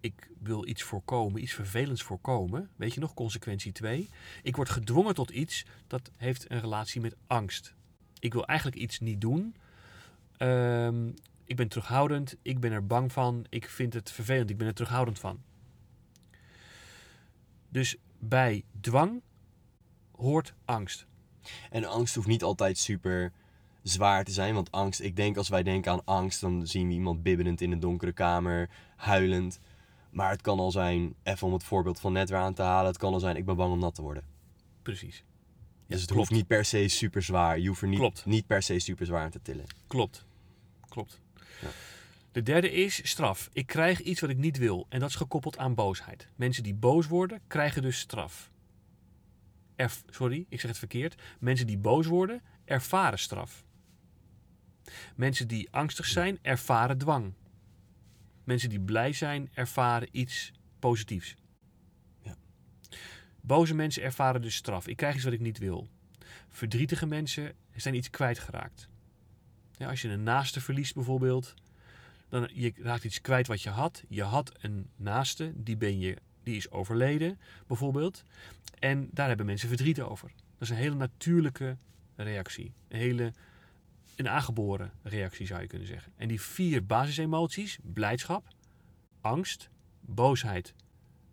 ik 0.00 0.30
wil 0.38 0.66
iets 0.66 0.82
voorkomen, 0.82 1.42
iets 1.42 1.52
vervelends 1.52 2.02
voorkomen, 2.02 2.70
weet 2.76 2.94
je 2.94 3.00
nog, 3.00 3.14
consequentie 3.14 3.72
2. 3.72 4.08
Ik 4.42 4.56
word 4.56 4.68
gedwongen 4.70 5.14
tot 5.14 5.30
iets 5.30 5.64
dat 5.86 6.10
heeft 6.16 6.50
een 6.50 6.60
relatie 6.60 7.00
met 7.00 7.16
angst. 7.26 7.74
Ik 8.18 8.32
wil 8.32 8.46
eigenlijk 8.46 8.78
iets 8.80 9.00
niet 9.00 9.20
doen. 9.20 9.54
Ehm, 10.42 11.08
ik 11.44 11.56
ben 11.56 11.68
terughoudend, 11.68 12.36
ik 12.42 12.60
ben 12.60 12.72
er 12.72 12.86
bang 12.86 13.12
van, 13.12 13.46
ik 13.48 13.68
vind 13.68 13.94
het 13.94 14.10
vervelend, 14.10 14.50
ik 14.50 14.56
ben 14.56 14.66
er 14.66 14.74
terughoudend 14.74 15.18
van. 15.18 15.40
Dus 17.68 17.96
bij 18.18 18.64
dwang 18.80 19.22
hoort 20.16 20.54
angst. 20.64 21.06
En 21.70 21.84
angst 21.84 22.14
hoeft 22.14 22.26
niet 22.26 22.42
altijd 22.42 22.78
super 22.78 23.32
zwaar 23.82 24.24
te 24.24 24.32
zijn. 24.32 24.54
Want 24.54 24.70
angst, 24.70 25.00
ik 25.00 25.16
denk 25.16 25.36
als 25.36 25.48
wij 25.48 25.62
denken 25.62 25.92
aan 25.92 26.04
angst, 26.04 26.40
dan 26.40 26.66
zien 26.66 26.88
we 26.88 26.94
iemand 26.94 27.22
bibbelend 27.22 27.60
in 27.60 27.72
een 27.72 27.80
donkere 27.80 28.12
kamer, 28.12 28.70
huilend. 28.96 29.58
Maar 30.10 30.30
het 30.30 30.40
kan 30.42 30.58
al 30.58 30.70
zijn, 30.70 31.14
even 31.22 31.46
om 31.46 31.52
het 31.52 31.64
voorbeeld 31.64 32.00
van 32.00 32.12
net 32.12 32.30
weer 32.30 32.38
aan 32.38 32.54
te 32.54 32.62
halen, 32.62 32.86
het 32.86 32.98
kan 32.98 33.12
al 33.12 33.20
zijn, 33.20 33.36
ik 33.36 33.44
ben 33.44 33.56
bang 33.56 33.72
om 33.72 33.78
nat 33.78 33.94
te 33.94 34.02
worden. 34.02 34.24
Precies. 34.82 35.16
Ja, 35.16 35.98
Dus 35.98 36.00
het 36.00 36.10
klopt. 36.10 36.28
hoeft 36.28 36.30
niet 36.40 36.46
per 36.46 36.64
se 36.64 36.88
super 36.88 37.22
zwaar. 37.22 37.58
Je 37.58 37.68
hoeft 37.68 37.82
er 37.82 37.88
niet, 37.88 37.98
Klopt. 37.98 38.24
niet 38.26 38.46
per 38.46 38.62
se 38.62 38.78
super 38.78 39.06
zwaar 39.06 39.22
aan 39.24 39.30
te 39.30 39.42
tillen. 39.42 39.64
Klopt. 39.86 40.24
Klopt. 40.92 41.20
Ja. 41.60 41.68
De 42.32 42.42
derde 42.42 42.70
is 42.70 43.08
straf. 43.08 43.48
Ik 43.52 43.66
krijg 43.66 44.00
iets 44.00 44.20
wat 44.20 44.30
ik 44.30 44.36
niet 44.36 44.58
wil. 44.58 44.86
En 44.88 45.00
dat 45.00 45.08
is 45.08 45.14
gekoppeld 45.14 45.58
aan 45.58 45.74
boosheid. 45.74 46.28
Mensen 46.36 46.62
die 46.62 46.74
boos 46.74 47.06
worden, 47.06 47.40
krijgen 47.46 47.82
dus 47.82 47.98
straf. 47.98 48.50
Erf- 49.76 50.02
sorry, 50.10 50.46
ik 50.48 50.60
zeg 50.60 50.70
het 50.70 50.78
verkeerd. 50.78 51.22
Mensen 51.38 51.66
die 51.66 51.78
boos 51.78 52.06
worden, 52.06 52.42
ervaren 52.64 53.18
straf. 53.18 53.64
Mensen 55.16 55.48
die 55.48 55.68
angstig 55.70 56.06
zijn, 56.06 56.38
ervaren 56.42 56.98
dwang. 56.98 57.32
Mensen 58.44 58.68
die 58.68 58.80
blij 58.80 59.12
zijn, 59.12 59.50
ervaren 59.54 60.08
iets 60.10 60.52
positiefs. 60.78 61.36
Ja. 62.22 62.36
Boze 63.40 63.74
mensen 63.74 64.02
ervaren 64.02 64.42
dus 64.42 64.54
straf. 64.54 64.86
Ik 64.86 64.96
krijg 64.96 65.14
iets 65.14 65.24
wat 65.24 65.32
ik 65.32 65.40
niet 65.40 65.58
wil. 65.58 65.88
Verdrietige 66.48 67.06
mensen 67.06 67.54
zijn 67.76 67.94
iets 67.94 68.10
kwijtgeraakt. 68.10 68.90
Als 69.88 70.02
je 70.02 70.08
een 70.08 70.22
naaste 70.22 70.60
verliest 70.60 70.94
bijvoorbeeld, 70.94 71.54
dan 72.28 72.48
je 72.52 72.72
raakt 72.76 73.04
iets 73.04 73.20
kwijt 73.20 73.46
wat 73.46 73.62
je 73.62 73.70
had. 73.70 74.02
Je 74.08 74.22
had 74.22 74.52
een 74.60 74.88
naaste, 74.96 75.52
die, 75.54 75.76
ben 75.76 75.98
je, 75.98 76.16
die 76.42 76.56
is 76.56 76.70
overleden 76.70 77.38
bijvoorbeeld. 77.66 78.24
En 78.78 79.08
daar 79.12 79.28
hebben 79.28 79.46
mensen 79.46 79.68
verdriet 79.68 80.00
over. 80.00 80.28
Dat 80.36 80.60
is 80.60 80.70
een 80.70 80.82
hele 80.82 80.94
natuurlijke 80.94 81.76
reactie. 82.16 82.72
Een 82.88 82.98
hele 82.98 83.32
een 84.16 84.28
aangeboren 84.28 84.92
reactie 85.02 85.46
zou 85.46 85.60
je 85.60 85.66
kunnen 85.66 85.86
zeggen. 85.86 86.12
En 86.16 86.28
die 86.28 86.40
vier 86.40 86.86
basisemoties, 86.86 87.78
blijdschap, 87.82 88.48
angst, 89.20 89.70
boosheid, 90.00 90.74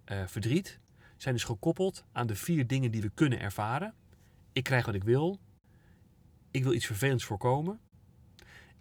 eh, 0.03 0.27
verdriet, 0.27 0.79
zijn 1.17 1.33
dus 1.33 1.43
gekoppeld 1.43 2.05
aan 2.11 2.27
de 2.27 2.35
vier 2.35 2.67
dingen 2.67 2.91
die 2.91 3.01
we 3.01 3.11
kunnen 3.13 3.39
ervaren. 3.39 3.93
Ik 4.51 4.63
krijg 4.63 4.85
wat 4.85 4.95
ik 4.95 5.03
wil. 5.03 5.39
Ik 6.51 6.63
wil 6.63 6.73
iets 6.73 6.85
vervelends 6.85 7.25
voorkomen. 7.25 7.79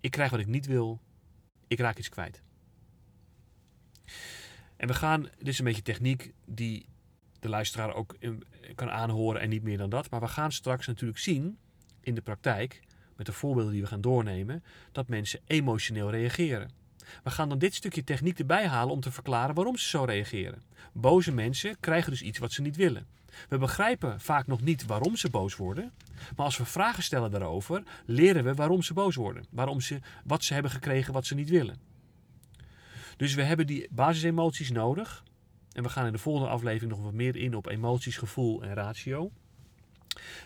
Ik 0.00 0.10
krijg 0.10 0.30
wat 0.30 0.40
ik 0.40 0.46
niet 0.46 0.66
wil. 0.66 1.00
Ik 1.66 1.78
raak 1.78 1.98
iets 1.98 2.08
kwijt. 2.08 2.42
En 4.76 4.86
we 4.86 4.94
gaan, 4.94 5.22
dit 5.22 5.48
is 5.48 5.58
een 5.58 5.64
beetje 5.64 5.82
techniek 5.82 6.32
die 6.44 6.86
de 7.40 7.48
luisteraar 7.48 7.94
ook 7.94 8.16
kan 8.74 8.90
aanhoren 8.90 9.40
en 9.40 9.48
niet 9.48 9.62
meer 9.62 9.78
dan 9.78 9.90
dat. 9.90 10.10
Maar 10.10 10.20
we 10.20 10.28
gaan 10.28 10.52
straks 10.52 10.86
natuurlijk 10.86 11.18
zien 11.18 11.58
in 12.00 12.14
de 12.14 12.20
praktijk, 12.20 12.80
met 13.16 13.26
de 13.26 13.32
voorbeelden 13.32 13.72
die 13.72 13.82
we 13.82 13.88
gaan 13.88 14.00
doornemen, 14.00 14.64
dat 14.92 15.08
mensen 15.08 15.40
emotioneel 15.46 16.10
reageren. 16.10 16.70
We 17.22 17.30
gaan 17.30 17.48
dan 17.48 17.58
dit 17.58 17.74
stukje 17.74 18.04
techniek 18.04 18.38
erbij 18.38 18.66
halen 18.66 18.94
om 18.94 19.00
te 19.00 19.12
verklaren 19.12 19.54
waarom 19.54 19.76
ze 19.76 19.88
zo 19.88 20.04
reageren. 20.04 20.62
Boze 20.92 21.32
mensen 21.32 21.80
krijgen 21.80 22.10
dus 22.10 22.22
iets 22.22 22.38
wat 22.38 22.52
ze 22.52 22.62
niet 22.62 22.76
willen. 22.76 23.06
We 23.48 23.58
begrijpen 23.58 24.20
vaak 24.20 24.46
nog 24.46 24.60
niet 24.60 24.86
waarom 24.86 25.16
ze 25.16 25.30
boos 25.30 25.56
worden, 25.56 25.92
maar 26.36 26.44
als 26.44 26.56
we 26.56 26.64
vragen 26.64 27.02
stellen 27.02 27.30
daarover, 27.30 27.82
leren 28.04 28.44
we 28.44 28.54
waarom 28.54 28.82
ze 28.82 28.94
boos 28.94 29.14
worden. 29.14 29.44
Waarom 29.50 29.80
ze, 29.80 30.00
wat 30.24 30.44
ze 30.44 30.52
hebben 30.52 30.70
gekregen 30.70 31.12
wat 31.12 31.26
ze 31.26 31.34
niet 31.34 31.48
willen. 31.48 31.76
Dus 33.16 33.34
we 33.34 33.42
hebben 33.42 33.66
die 33.66 33.86
basisemoties 33.90 34.70
nodig. 34.70 35.24
En 35.72 35.82
we 35.82 35.88
gaan 35.88 36.06
in 36.06 36.12
de 36.12 36.18
volgende 36.18 36.48
aflevering 36.48 36.92
nog 36.92 37.02
wat 37.02 37.12
meer 37.12 37.36
in 37.36 37.56
op 37.56 37.66
emoties, 37.66 38.16
gevoel 38.16 38.62
en 38.62 38.74
ratio. 38.74 39.30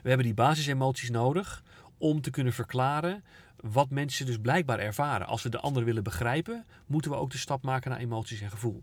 We 0.02 0.08
hebben 0.08 0.26
die 0.26 0.34
basisemoties 0.34 1.10
nodig 1.10 1.62
om 2.02 2.20
te 2.20 2.30
kunnen 2.30 2.52
verklaren 2.52 3.24
wat 3.56 3.90
mensen 3.90 4.26
dus 4.26 4.38
blijkbaar 4.38 4.78
ervaren. 4.78 5.26
Als 5.26 5.42
we 5.42 5.48
de 5.48 5.60
ander 5.60 5.84
willen 5.84 6.02
begrijpen, 6.02 6.66
moeten 6.86 7.10
we 7.10 7.16
ook 7.16 7.30
de 7.30 7.38
stap 7.38 7.62
maken 7.62 7.90
naar 7.90 8.00
emoties 8.00 8.40
en 8.40 8.50
gevoel. 8.50 8.82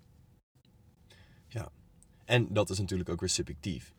En 2.29 2.47
dat 2.49 2.69
is 2.69 2.79
natuurlijk 2.79 3.09
ook 3.09 3.19
weer 3.19 3.29
subjectief. 3.29 3.93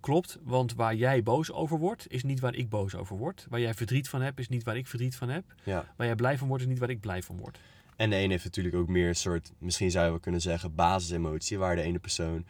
Klopt, 0.00 0.38
want 0.42 0.74
waar 0.74 0.94
jij 0.94 1.22
boos 1.22 1.52
over 1.52 1.78
wordt, 1.78 2.04
is 2.08 2.22
niet 2.22 2.40
waar 2.40 2.54
ik 2.54 2.68
boos 2.68 2.94
over 2.94 3.16
word. 3.16 3.46
Waar 3.48 3.60
jij 3.60 3.74
verdriet 3.74 4.08
van 4.08 4.20
hebt, 4.20 4.38
is 4.38 4.48
niet 4.48 4.62
waar 4.64 4.76
ik 4.76 4.86
verdriet 4.86 5.16
van 5.16 5.28
heb. 5.28 5.44
Ja. 5.64 5.94
Waar 5.96 6.06
jij 6.06 6.16
blij 6.16 6.38
van 6.38 6.48
wordt, 6.48 6.62
is 6.62 6.68
niet 6.68 6.78
waar 6.78 6.90
ik 6.90 7.00
blij 7.00 7.22
van 7.22 7.36
word. 7.36 7.58
En 7.96 8.10
de 8.10 8.16
een 8.16 8.30
heeft 8.30 8.44
natuurlijk 8.44 8.74
ook 8.74 8.88
meer 8.88 9.08
een 9.08 9.16
soort, 9.16 9.52
misschien 9.58 9.90
zou 9.90 10.04
je 10.04 10.10
wel 10.10 10.20
kunnen 10.20 10.40
zeggen, 10.40 10.74
basisemotie. 10.74 11.58
Waar 11.58 11.76
de 11.76 11.82
ene 11.82 11.98
persoon 11.98 12.46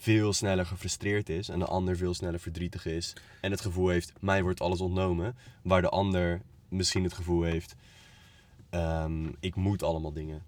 veel 0.00 0.32
sneller 0.32 0.66
gefrustreerd 0.66 1.28
is 1.28 1.48
en 1.48 1.58
de 1.58 1.64
ander 1.64 1.96
veel 1.96 2.14
sneller 2.14 2.40
verdrietig 2.40 2.86
is. 2.86 3.12
En 3.40 3.50
het 3.50 3.60
gevoel 3.60 3.88
heeft, 3.88 4.12
mij 4.20 4.42
wordt 4.42 4.60
alles 4.60 4.80
ontnomen. 4.80 5.36
Waar 5.62 5.80
de 5.80 5.88
ander 5.88 6.40
misschien 6.68 7.04
het 7.04 7.12
gevoel 7.12 7.42
heeft, 7.42 7.76
ehm, 8.70 9.28
ik 9.40 9.54
moet 9.54 9.82
allemaal 9.82 10.12
dingen. 10.12 10.42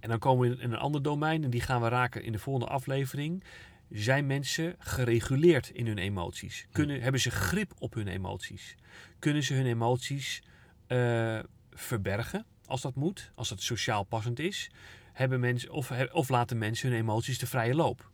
En 0.00 0.08
dan 0.08 0.18
komen 0.18 0.50
we 0.50 0.62
in 0.62 0.72
een 0.72 0.78
ander 0.78 1.02
domein 1.02 1.44
en 1.44 1.50
die 1.50 1.60
gaan 1.60 1.80
we 1.80 1.88
raken 1.88 2.22
in 2.22 2.32
de 2.32 2.38
volgende 2.38 2.72
aflevering. 2.72 3.44
Zijn 3.90 4.26
mensen 4.26 4.74
gereguleerd 4.78 5.70
in 5.70 5.86
hun 5.86 5.98
emoties? 5.98 6.66
Kunnen, 6.72 7.00
hebben 7.00 7.20
ze 7.20 7.30
grip 7.30 7.72
op 7.78 7.94
hun 7.94 8.08
emoties? 8.08 8.76
Kunnen 9.18 9.42
ze 9.42 9.54
hun 9.54 9.66
emoties 9.66 10.42
eh, 10.86 11.38
verbergen 11.70 12.46
als 12.66 12.80
dat 12.80 12.94
moet, 12.94 13.30
als 13.34 13.48
dat 13.48 13.62
sociaal 13.62 14.04
passend 14.04 14.38
is? 14.38 14.70
Hebben 15.12 15.40
mensen, 15.40 15.70
of, 15.70 15.92
of 16.12 16.28
laten 16.28 16.58
mensen 16.58 16.88
hun 16.90 16.98
emoties 16.98 17.38
de 17.38 17.46
vrije 17.46 17.74
loop? 17.74 18.08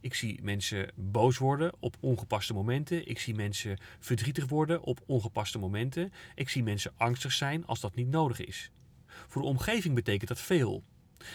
Ik 0.00 0.14
zie 0.14 0.42
mensen 0.42 0.90
boos 0.94 1.38
worden 1.38 1.72
op 1.78 1.96
ongepaste 2.00 2.54
momenten. 2.54 3.08
Ik 3.08 3.18
zie 3.18 3.34
mensen 3.34 3.78
verdrietig 3.98 4.48
worden 4.48 4.82
op 4.82 5.00
ongepaste 5.06 5.58
momenten. 5.58 6.12
Ik 6.34 6.48
zie 6.48 6.62
mensen 6.62 6.92
angstig 6.96 7.32
zijn 7.32 7.66
als 7.66 7.80
dat 7.80 7.94
niet 7.94 8.08
nodig 8.08 8.40
is. 8.40 8.70
Voor 9.06 9.42
de 9.42 9.48
omgeving 9.48 9.94
betekent 9.94 10.28
dat 10.28 10.40
veel. 10.40 10.84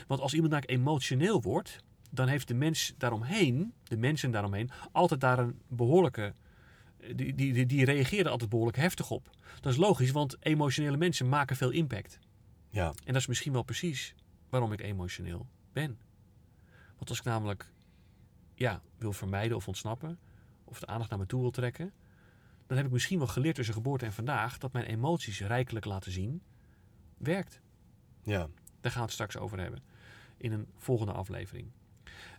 Want 0.07 0.22
als 0.22 0.34
iemand 0.34 0.51
namelijk 0.51 0.79
emotioneel 0.79 1.41
wordt, 1.41 1.84
dan 2.12 2.27
heeft 2.27 2.48
de 2.48 2.53
mens 2.53 2.93
daaromheen, 2.98 3.74
de 3.84 3.98
mensen 3.98 4.31
daaromheen, 4.31 4.69
altijd 4.91 5.22
daar 5.22 5.39
een 5.39 5.60
behoorlijke. 5.67 6.34
Die, 7.15 7.36
die, 7.36 7.53
die, 7.53 7.65
die 7.65 7.86
reageren 7.86 8.31
altijd 8.31 8.50
behoorlijk 8.50 8.77
heftig 8.77 9.12
op. 9.12 9.29
Dat 9.62 9.72
is 9.72 9.77
logisch, 9.77 10.12
want 10.12 10.38
emotionele 10.39 10.98
mensen 10.98 11.29
maken 11.29 11.55
veel 11.55 11.69
impact. 11.69 12.19
Ja, 12.69 12.88
En 12.88 13.13
dat 13.13 13.15
is 13.15 13.27
misschien 13.27 13.53
wel 13.53 13.63
precies 13.63 14.15
waarom 14.50 14.72
ik 14.72 14.81
emotioneel 14.81 15.48
ben. 15.74 15.98
Want 16.98 17.10
als 17.10 17.19
ik 17.19 17.25
namelijk 17.25 17.72
ja, 18.55 18.81
wil 18.97 19.13
vermijden 19.13 19.57
of 19.57 19.67
ontsnappen, 19.67 20.19
of 20.63 20.79
de 20.79 20.88
aandacht 20.88 21.09
naar 21.09 21.19
me 21.19 21.25
toe 21.25 21.41
wil 21.41 21.51
trekken, 21.51 21.93
dan 22.67 22.77
heb 22.77 22.85
ik 22.85 22.91
misschien 22.91 23.17
wel 23.17 23.27
geleerd 23.27 23.55
tussen 23.55 23.74
geboorte 23.74 24.05
en 24.05 24.13
vandaag 24.13 24.57
dat 24.57 24.74
mijn 24.74 24.85
emoties 24.85 25.41
rijkelijk 25.41 25.85
laten 25.85 26.12
zien 26.12 26.41
werkt. 27.17 27.62
ja. 28.24 28.47
Daar 28.81 28.93
gaan 28.93 29.03
we 29.03 29.09
het 29.09 29.19
straks 29.19 29.38
over 29.38 29.59
hebben 29.59 29.83
in 30.38 30.51
een 30.51 30.67
volgende 30.77 31.12
aflevering. 31.12 31.67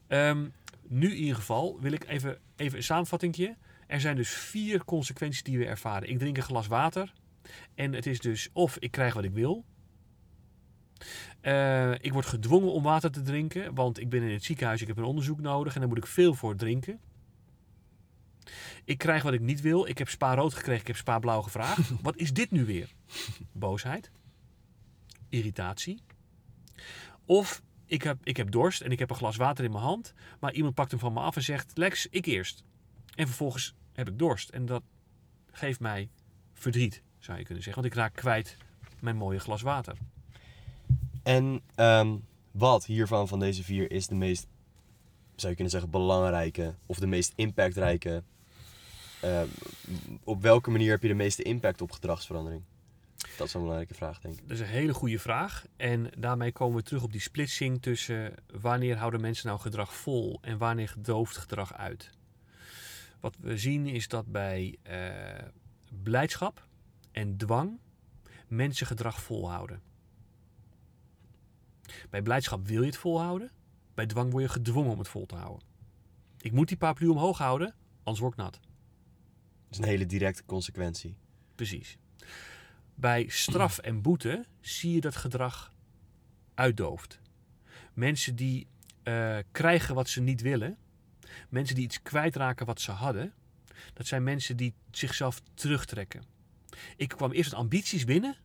Ehm, 0.07 0.49
nu 0.83 1.11
in 1.11 1.17
ieder 1.17 1.37
geval 1.37 1.81
wil 1.81 1.93
ik 1.93 2.09
even, 2.09 2.39
even 2.57 2.77
een 2.77 2.85
samenvattingje. 2.85 3.57
Er 3.87 4.01
zijn 4.01 4.17
dus 4.17 4.31
vier 4.31 4.85
consequenties 4.85 5.43
die 5.43 5.59
we 5.59 5.67
ervaren. 5.67 6.09
Ik 6.09 6.19
drink 6.19 6.37
een 6.37 6.43
glas 6.43 6.67
water 6.67 7.13
en 7.75 7.93
het 7.93 8.07
is 8.07 8.21
dus 8.21 8.49
of 8.53 8.77
ik 8.79 8.91
krijg 8.91 9.15
wat 9.15 9.25
ik 9.25 9.33
wil. 9.33 9.65
Eh, 11.47 11.93
ik 11.93 12.13
word 12.13 12.27
gedwongen 12.27 12.73
om 12.73 12.83
water 12.83 13.11
te 13.11 13.23
drinken, 13.23 13.75
want 13.75 14.01
ik 14.01 14.09
ben 14.09 14.23
in 14.23 14.33
het 14.33 14.45
ziekenhuis, 14.45 14.81
ik 14.81 14.87
heb 14.87 14.97
een 14.97 15.05
onderzoek 15.05 15.41
nodig 15.41 15.75
en 15.75 15.81
daar 15.81 15.89
moet 15.89 15.99
ik 15.99 16.07
veel 16.07 16.35
voor 16.35 16.57
drinken. 16.57 17.01
Ik 18.85 18.99
krijg 18.99 19.23
wat 19.23 19.33
ik 19.33 19.41
niet 19.41 19.61
wil. 19.61 19.87
Ik 19.87 19.99
heb 19.99 20.09
spa 20.09 20.35
rood 20.35 20.55
gekregen, 20.55 20.81
ik 20.81 20.87
heb 20.87 20.97
spa 20.97 21.19
blauw 21.19 21.43
gevraagd. 21.43 21.91
wat 22.03 22.17
is 22.17 22.33
dit 22.33 22.51
nu 22.51 22.65
weer? 22.65 22.93
Boosheid, 23.53 24.11
irritatie, 25.29 26.01
of 27.25 27.63
ik 27.85 28.03
heb, 28.03 28.19
ik 28.23 28.37
heb 28.37 28.51
dorst 28.51 28.81
en 28.81 28.91
ik 28.91 28.99
heb 28.99 29.11
een 29.11 29.17
glas 29.17 29.37
water 29.37 29.65
in 29.65 29.71
mijn 29.71 29.85
hand, 29.85 30.15
maar 30.41 30.53
iemand 30.53 30.75
pakt 30.75 30.91
hem 30.91 31.01
van 31.01 31.13
me 31.13 31.21
af 31.21 31.37
en 31.37 31.43
zegt: 31.43 31.79
Lex, 31.79 32.07
ik 32.11 32.27
eerst. 32.27 32.65
En 33.15 33.27
vervolgens 33.27 33.75
heb 33.93 34.09
ik 34.09 34.19
dorst. 34.19 34.49
En 34.49 34.67
dat 34.67 34.83
geeft 35.51 35.81
mij 35.81 36.11
verdriet, 36.53 37.03
zou 37.19 37.39
je 37.39 37.45
kunnen 37.45 37.63
zeggen. 37.63 37.83
Want 37.83 37.95
ik 37.95 38.01
raak 38.01 38.15
kwijt 38.15 38.57
mijn 39.01 39.17
mooie 39.17 39.39
glas 39.39 39.63
water. 39.63 39.97
En 41.27 41.61
ehm, 41.75 42.17
wat 42.51 42.85
hiervan, 42.85 43.29
van 43.29 43.39
deze 43.39 43.65
vier, 43.65 43.91
is 43.91 44.07
de 44.07 44.15
meest, 44.15 44.47
zou 45.35 45.49
je 45.49 45.55
kunnen 45.55 45.71
zeggen, 45.71 45.91
belangrijke 45.91 46.75
of 46.87 46.99
de 46.99 47.07
meest 47.07 47.33
impactrijke? 47.37 48.23
Ehm, 49.21 49.47
op 50.25 50.43
welke 50.43 50.71
manier 50.71 50.91
heb 50.91 51.03
je 51.03 51.09
de 51.09 51.15
meeste 51.15 51.43
impact 51.43 51.81
op 51.81 51.93
gedragsverandering? 51.93 52.63
Dat 53.37 53.47
is 53.47 53.55
een 53.55 53.61
belangrijke 53.61 53.95
vraag, 53.95 54.21
denk 54.21 54.35
ik. 54.35 54.41
Dat 54.49 54.51
is 54.51 54.61
een 54.61 54.67
hele 54.67 54.95
goede 54.95 55.19
vraag. 55.19 55.67
En 55.77 56.11
daarmee 56.19 56.53
komen 56.53 56.77
we 56.77 56.83
terug 56.83 57.03
op 57.03 57.13
die 57.13 57.21
splitsing 57.21 57.83
tussen 57.83 58.35
wanneer 58.61 58.97
houden 58.97 59.21
mensen 59.21 59.47
nou 59.47 59.61
gedrag 59.61 59.95
vol 59.95 60.39
en 60.41 60.59
wanneer 60.59 60.89
gedooft 60.89 61.37
gedrag 61.37 61.75
uit. 61.75 62.11
Wat 63.21 63.37
we 63.41 63.59
zien 63.59 63.87
is 63.87 64.09
dat 64.09 64.27
bij 64.27 64.79
eh, 64.83 64.99
blijdschap 66.03 66.67
en 67.13 67.37
dwang 67.37 67.79
mensen 68.49 68.87
gedrag 68.87 69.21
volhouden. 69.21 69.95
Bij 72.11 72.23
blijdschap 72.23 72.67
wil 72.67 72.81
je 72.81 72.87
het 72.87 72.97
volhouden, 72.97 73.51
bij 73.95 74.07
dwang 74.07 74.31
word 74.31 74.43
je 74.43 74.51
gedwongen 74.51 74.93
om 74.93 74.99
het 74.99 75.09
vol 75.09 75.27
te 75.27 75.35
houden. 75.35 75.67
Ik 76.41 76.53
moet 76.53 76.69
die 76.69 76.77
paraplu 76.77 77.09
omhoog 77.09 77.39
houden, 77.39 77.75
anders 78.03 78.19
word 78.19 78.33
ik 78.33 78.39
nat. 78.39 78.53
Dat 78.53 79.71
is 79.71 79.79
een 79.79 79.85
hele 79.85 80.07
directe 80.07 80.45
consequentie. 80.45 81.17
Precies. 81.55 81.99
Bij 82.95 83.29
straf 83.29 83.79
en 83.79 84.03
boete 84.03 84.45
zie 84.61 84.93
je 84.93 85.01
dat 85.01 85.17
gedrag 85.17 85.73
uitdooft. 86.55 87.21
Mensen 87.93 88.37
die 88.37 88.67
eh, 89.03 89.39
krijgen 89.53 89.95
wat 89.95 90.09
ze 90.09 90.21
niet 90.21 90.41
willen, 90.41 90.79
mensen 91.49 91.75
die 91.75 91.85
iets 91.85 92.03
kwijtraken 92.03 92.67
wat 92.67 92.81
ze 92.81 92.91
hadden, 92.91 93.35
dat 93.93 94.07
zijn 94.07 94.23
mensen 94.23 94.57
die 94.57 94.75
zichzelf 94.91 95.43
terugtrekken. 95.55 96.23
Ik 96.97 97.09
kwam 97.09 97.33
eerst 97.33 97.51
met 97.51 97.61
ambities 97.61 98.05
binnen 98.05 98.37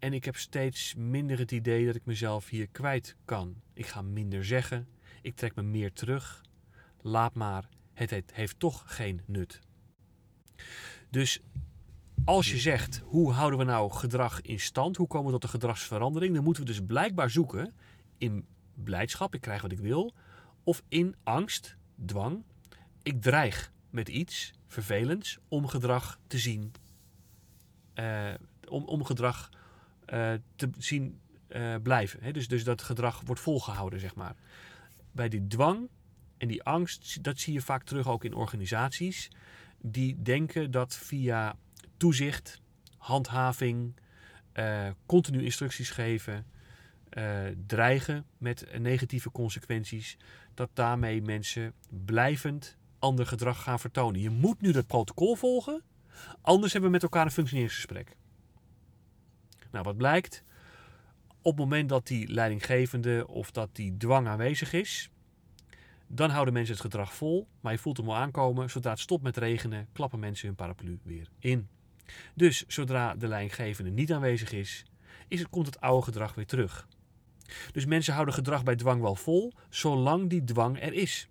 en 0.00 0.12
ik 0.12 0.24
heb 0.24 0.36
steeds 0.36 0.94
minder 0.94 1.38
het 1.38 1.52
idee 1.52 1.86
dat 1.86 1.94
ik 1.94 2.04
mezelf 2.04 2.48
hier 2.48 2.66
kwijt 2.66 3.16
kan. 3.24 3.62
Ik 3.72 3.86
ga 3.86 4.02
minder 4.02 4.44
zeggen, 4.44 4.88
ik 5.22 5.34
trek 5.34 5.54
me 5.54 5.62
meer 5.62 5.92
terug. 5.92 6.44
Laat 7.00 7.34
maar, 7.34 7.68
het 7.92 8.32
heeft, 8.32 8.58
toch 8.58 8.82
geen 8.86 9.20
nut. 9.26 9.60
Dus 11.10 11.40
als 12.24 12.50
je 12.50 12.58
zegt, 12.58 13.02
hoe 13.04 13.32
houden 13.32 13.58
we 13.58 13.64
nou 13.64 13.90
gedrag 13.90 14.40
in 14.40 14.60
stand? 14.60 14.96
Hoe 14.96 15.06
komen 15.06 15.26
we 15.26 15.32
tot 15.32 15.42
de 15.42 15.48
gedragsverandering? 15.48 16.34
Dan 16.34 16.44
moeten 16.44 16.62
we 16.62 16.68
dus 16.68 16.80
blijkbaar 16.86 17.30
zoeken 17.30 17.74
in 18.18 18.46
blijdschap, 18.74 19.34
ik 19.34 19.40
krijg 19.40 19.62
wat 19.62 19.72
ik 19.72 19.78
wil. 19.78 20.14
Of 20.64 20.82
in 20.88 21.14
angst, 21.22 21.76
dwang. 22.06 22.44
ik 23.02 23.22
dreig 23.22 23.72
met 23.90 24.08
iets 24.08 24.52
vervelends 24.66 25.38
om 25.48 25.66
gedrag 25.66 26.18
te 26.26 26.38
zien. 26.38 26.72
eh, 27.94 28.34
om, 28.68 28.84
om 28.84 29.04
gedrag 29.04 29.50
te 30.56 30.70
zien 30.78 31.20
eh, 31.50 31.74
blijven. 31.82 32.22
Hè? 32.22 32.32
Dus, 32.32 32.48
dus 32.48 32.64
dat 32.64 32.82
gedrag 32.82 33.22
wordt 33.24 33.40
volgehouden, 33.40 34.00
zeg 34.00 34.14
maar. 34.14 34.34
Bij 35.12 35.28
die 35.28 35.46
dwang 35.46 35.88
en 36.36 36.48
die 36.48 36.62
angst, 36.62 37.24
dat 37.24 37.38
zie 37.38 37.52
je 37.52 37.60
vaak 37.60 37.82
terug 37.82 38.08
ook 38.08 38.24
in 38.24 38.34
organisaties. 38.34 39.30
Die 39.78 40.22
denken 40.22 40.70
dat 40.70 40.96
via 40.96 41.56
toezicht, 41.96 42.60
handhaving, 42.96 44.00
eh, 44.52 44.88
continu 45.06 45.44
instructies 45.44 45.90
geven, 45.90 46.46
eh, 47.08 47.40
dreigen 47.66 48.26
met 48.38 48.78
negatieve 48.78 49.30
consequenties, 49.30 50.16
dat 50.54 50.70
daarmee 50.74 51.22
mensen 51.22 51.72
blijvend 52.04 52.76
ander 52.98 53.26
gedrag 53.26 53.62
gaan 53.62 53.80
vertonen. 53.80 54.20
Je 54.20 54.30
moet 54.30 54.60
nu 54.60 54.72
dat 54.72 54.86
protocol 54.86 55.34
volgen, 55.34 55.82
anders 56.40 56.72
hebben 56.72 56.90
we 56.90 56.96
met 56.96 57.04
elkaar 57.04 57.24
een 57.24 57.32
functioneringsgesprek. 57.32 58.16
Nou, 59.70 59.84
wat 59.84 59.96
blijkt? 59.96 60.44
Op 61.42 61.56
het 61.56 61.60
moment 61.60 61.88
dat 61.88 62.06
die 62.06 62.28
leidinggevende 62.28 63.26
of 63.28 63.50
dat 63.50 63.68
die 63.72 63.96
dwang 63.96 64.26
aanwezig 64.28 64.72
is, 64.72 65.10
dan 66.06 66.30
houden 66.30 66.54
mensen 66.54 66.74
het 66.74 66.82
gedrag 66.82 67.14
vol, 67.14 67.48
maar 67.60 67.72
je 67.72 67.78
voelt 67.78 67.96
hem 67.96 68.08
al 68.08 68.16
aankomen. 68.16 68.70
Zodra 68.70 68.90
het 68.90 69.00
stopt 69.00 69.22
met 69.22 69.36
regenen, 69.36 69.88
klappen 69.92 70.18
mensen 70.18 70.46
hun 70.46 70.56
paraplu 70.56 70.98
weer 71.02 71.28
in. 71.38 71.68
Dus 72.34 72.64
zodra 72.66 73.14
de 73.14 73.28
leidinggevende 73.28 73.90
niet 73.90 74.12
aanwezig 74.12 74.52
is, 74.52 74.84
is 75.28 75.38
het, 75.38 75.48
komt 75.48 75.66
het 75.66 75.80
oude 75.80 76.04
gedrag 76.04 76.34
weer 76.34 76.46
terug. 76.46 76.88
Dus 77.72 77.86
mensen 77.86 78.12
houden 78.12 78.34
gedrag 78.34 78.62
bij 78.62 78.76
dwang 78.76 79.00
wel 79.00 79.14
vol, 79.14 79.52
zolang 79.68 80.30
die 80.30 80.44
dwang 80.44 80.82
er 80.82 80.92
is. 80.92 81.28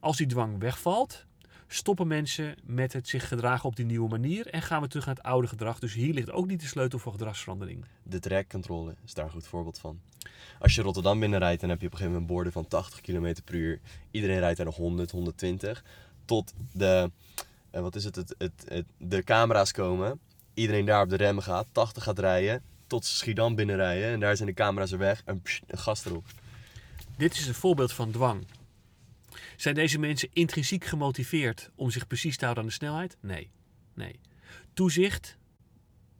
Als 0.00 0.16
die 0.16 0.26
dwang 0.26 0.58
wegvalt, 0.58 1.26
stoppen 1.68 2.06
mensen 2.06 2.54
met 2.62 2.92
het 2.92 3.08
zich 3.08 3.28
gedragen 3.28 3.68
op 3.68 3.76
die 3.76 3.84
nieuwe 3.84 4.08
manier 4.08 4.46
en 4.46 4.62
gaan 4.62 4.82
we 4.82 4.88
terug 4.88 5.06
naar 5.06 5.14
het 5.14 5.24
oude 5.24 5.46
gedrag. 5.48 5.78
Dus 5.78 5.94
hier 5.94 6.14
ligt 6.14 6.30
ook 6.30 6.46
niet 6.46 6.60
de 6.60 6.66
sleutel 6.66 6.98
voor 6.98 7.12
gedragsverandering. 7.12 7.84
De 8.02 8.18
trekcontrole 8.20 8.94
is 9.04 9.14
daar 9.14 9.24
een 9.24 9.30
goed 9.30 9.46
voorbeeld 9.46 9.78
van. 9.78 10.00
Als 10.58 10.74
je 10.74 10.82
Rotterdam 10.82 11.20
binnenrijdt, 11.20 11.60
dan 11.60 11.70
heb 11.70 11.80
je 11.80 11.86
op 11.86 11.92
een 11.92 11.98
gegeven 11.98 12.20
moment 12.20 12.36
borden 12.36 12.52
van 12.52 12.68
80 12.68 13.00
km 13.00 13.34
per 13.44 13.54
uur. 13.54 13.80
Iedereen 14.10 14.38
rijdt 14.38 14.56
daar 14.56 14.66
nog 14.66 14.76
100, 14.76 15.10
120. 15.10 15.84
Tot 16.24 16.54
de, 16.72 17.10
eh, 17.70 17.80
wat 17.80 17.96
is 17.96 18.04
het, 18.04 18.16
het, 18.16 18.34
het, 18.38 18.64
het- 18.68 18.86
de 18.98 19.22
camera's 19.24 19.72
komen. 19.72 20.20
Iedereen 20.54 20.84
daar 20.84 21.02
op 21.02 21.08
de 21.08 21.16
remmen 21.16 21.42
gaat, 21.42 21.66
80 21.72 22.02
gaat 22.02 22.18
rijden. 22.18 22.62
Tot 22.86 23.04
ze 23.04 23.14
Schiedam 23.16 23.54
binnenrijden 23.54 24.08
en 24.08 24.20
daar 24.20 24.36
zijn 24.36 24.48
de 24.48 24.54
camera's 24.54 24.92
er 24.92 24.98
weg 24.98 25.22
en 25.24 25.42
pssst, 25.42 25.62
een 25.66 25.78
gas 25.78 26.04
erop. 26.04 26.24
Dit 27.16 27.34
is 27.34 27.46
een 27.46 27.54
voorbeeld 27.54 27.92
van 27.92 28.10
dwang. 28.10 28.44
Zijn 29.56 29.74
deze 29.74 29.98
mensen 29.98 30.28
intrinsiek 30.32 30.84
gemotiveerd 30.84 31.70
om 31.74 31.90
zich 31.90 32.06
precies 32.06 32.36
te 32.36 32.44
houden 32.44 32.62
aan 32.64 32.68
de 32.68 32.74
snelheid? 32.74 33.16
Nee. 33.20 33.50
nee. 33.94 34.20
Toezicht 34.72 35.38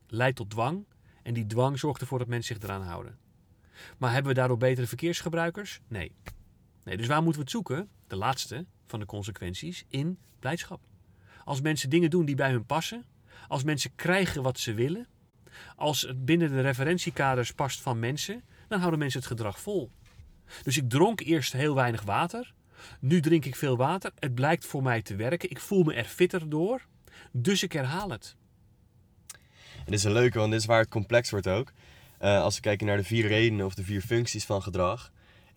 leidt 0.06 0.36
tot 0.36 0.50
dwang 0.50 0.84
en 1.22 1.34
die 1.34 1.46
dwang 1.46 1.78
zorgt 1.78 2.00
ervoor 2.00 2.18
dat 2.18 2.28
mensen 2.28 2.54
zich 2.54 2.64
eraan 2.64 2.82
houden. 2.82 3.18
Maar 3.98 4.12
hebben 4.12 4.32
we 4.32 4.38
daardoor 4.38 4.56
betere 4.56 4.86
verkeersgebruikers? 4.86 5.80
Nee. 5.88 6.12
nee. 6.84 6.96
Dus 6.96 7.06
waar 7.06 7.22
moeten 7.22 7.40
we 7.40 7.42
het 7.42 7.50
zoeken? 7.50 7.88
De 8.06 8.16
laatste 8.16 8.66
van 8.86 9.00
de 9.00 9.06
consequenties 9.06 9.84
in 9.88 10.18
blijdschap. 10.38 10.80
Als 11.44 11.60
mensen 11.60 11.90
dingen 11.90 12.10
doen 12.10 12.24
die 12.24 12.34
bij 12.34 12.50
hun 12.50 12.66
passen, 12.66 13.04
als 13.48 13.62
mensen 13.62 13.94
krijgen 13.94 14.42
wat 14.42 14.58
ze 14.58 14.74
willen, 14.74 15.06
als 15.76 16.00
het 16.00 16.24
binnen 16.24 16.50
de 16.50 16.60
referentiekaders 16.60 17.52
past 17.52 17.80
van 17.80 17.98
mensen, 17.98 18.42
dan 18.68 18.78
houden 18.78 18.98
mensen 18.98 19.20
het 19.20 19.28
gedrag 19.28 19.60
vol. 19.60 19.90
Dus 20.62 20.76
ik 20.76 20.88
dronk 20.88 21.20
eerst 21.20 21.52
heel 21.52 21.74
weinig 21.74 22.02
water. 22.02 22.54
Nu 23.00 23.20
drink 23.20 23.44
ik 23.44 23.56
veel 23.56 23.76
water. 23.76 24.12
Het 24.18 24.34
blijkt 24.34 24.64
voor 24.64 24.82
mij 24.82 25.02
te 25.02 25.16
werken. 25.16 25.50
Ik 25.50 25.60
voel 25.60 25.82
me 25.82 25.94
er 25.94 26.04
fitter 26.04 26.48
door. 26.48 26.86
Dus 27.32 27.62
ik 27.62 27.72
herhaal 27.72 28.10
het. 28.10 28.36
En 29.78 29.84
dit 29.84 29.94
is 29.94 30.04
een 30.04 30.12
leuke, 30.12 30.38
want 30.38 30.50
dit 30.50 30.60
is 30.60 30.66
waar 30.66 30.80
het 30.80 30.88
complex 30.88 31.30
wordt 31.30 31.48
ook. 31.48 31.72
Eh, 32.18 32.42
als 32.42 32.54
we 32.54 32.60
kijken 32.60 32.86
naar 32.86 32.96
de 32.96 33.04
vier 33.04 33.26
redenen 33.26 33.66
of 33.66 33.74
de 33.74 33.84
vier 33.84 34.00
functies 34.00 34.44
van 34.44 34.62
gedrag, 34.62 35.12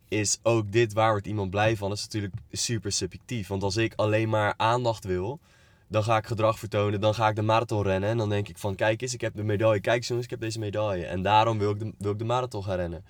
is 0.08 0.40
ook 0.44 0.72
dit 0.72 0.94
waar 0.94 1.12
wordt 1.12 1.28
iemand 1.28 1.50
blij 1.50 1.78
van, 1.78 1.92
is 1.92 2.02
natuurlijk 2.02 2.34
super 2.52 2.92
subjectief. 2.92 3.48
Want 3.48 3.64
als 3.64 3.78
ik 3.78 3.94
alleen 3.96 4.30
maar 4.30 4.54
aandacht 4.58 5.04
wil, 5.04 5.40
dan 5.88 6.04
ga 6.04 6.18
ik 6.18 6.26
gedrag 6.26 6.60
vertonen, 6.60 7.02
dan 7.02 7.14
ga 7.14 7.28
ik 7.28 7.36
de 7.36 7.42
marathon 7.42 7.84
rennen 7.84 8.10
en 8.10 8.18
dan 8.18 8.30
denk 8.30 8.48
ik 8.48 8.58
van 8.58 8.76
kijk 8.76 9.02
eens, 9.02 9.14
ik 9.14 9.22
heb 9.22 9.36
de 9.36 9.44
medaille, 9.44 9.82
kijk 9.82 10.10
eens 10.10 10.24
ik 10.24 10.30
heb 10.30 10.40
deze 10.40 10.60
medaille. 10.60 11.06
En 11.06 11.22
daarom 11.22 11.58
wil 11.58 11.72
ik 11.72 11.80
de, 11.80 11.94
wil 11.98 12.12
ik 12.12 12.20
de 12.20 12.26
marathon 12.26 12.64
gaan 12.64 12.76
rennen. 12.76 13.06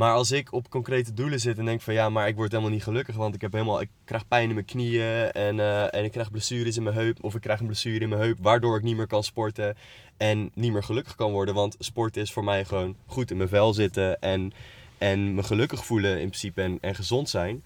Maar 0.00 0.14
als 0.14 0.30
ik 0.30 0.52
op 0.52 0.70
concrete 0.70 1.12
doelen 1.12 1.40
zit 1.40 1.58
en 1.58 1.64
denk 1.64 1.80
van 1.80 1.94
ja, 1.94 2.08
maar 2.08 2.28
ik 2.28 2.36
word 2.36 2.50
helemaal 2.50 2.72
niet 2.72 2.82
gelukkig, 2.82 3.16
want 3.16 3.34
ik, 3.34 3.40
heb 3.40 3.52
helemaal, 3.52 3.80
ik 3.80 3.88
krijg 4.04 4.28
pijn 4.28 4.48
in 4.48 4.54
mijn 4.54 4.66
knieën 4.66 5.30
en, 5.32 5.60
eh, 5.60 5.94
en 5.94 6.04
ik 6.04 6.10
krijg 6.10 6.30
blessures 6.30 6.76
in 6.76 6.82
mijn 6.82 6.94
heup 6.94 7.24
of 7.24 7.34
ik 7.34 7.40
krijg 7.40 7.60
een 7.60 7.66
blessure 7.66 7.98
in 7.98 8.08
mijn 8.08 8.20
heup, 8.20 8.38
waardoor 8.40 8.76
ik 8.76 8.82
niet 8.82 8.96
meer 8.96 9.06
kan 9.06 9.24
sporten 9.24 9.76
en 10.16 10.50
niet 10.54 10.72
meer 10.72 10.82
gelukkig 10.82 11.14
kan 11.14 11.32
worden. 11.32 11.54
Want 11.54 11.76
sport 11.78 12.16
is 12.16 12.32
voor 12.32 12.44
mij 12.44 12.64
gewoon 12.64 12.96
goed 13.06 13.30
in 13.30 13.36
mijn 13.36 13.48
vel 13.48 13.74
zitten 13.74 14.20
en, 14.20 14.52
en 14.98 15.34
me 15.34 15.42
gelukkig 15.42 15.84
voelen 15.84 16.20
in 16.20 16.28
principe 16.28 16.62
en, 16.62 16.78
en 16.80 16.94
gezond 16.94 17.28
zijn. 17.28 17.64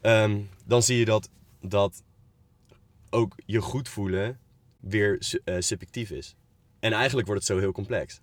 Ehm, 0.00 0.38
dan 0.64 0.82
zie 0.82 0.98
je 0.98 1.04
dat, 1.04 1.28
dat 1.60 2.02
ook 3.10 3.34
je 3.46 3.60
goed 3.60 3.88
voelen 3.88 4.38
weer 4.80 5.38
eh, 5.44 5.54
subjectief 5.58 6.10
is. 6.10 6.34
En 6.80 6.92
eigenlijk 6.92 7.26
wordt 7.26 7.42
het 7.42 7.56
zo 7.56 7.62
heel 7.62 7.72
complex. 7.72 8.20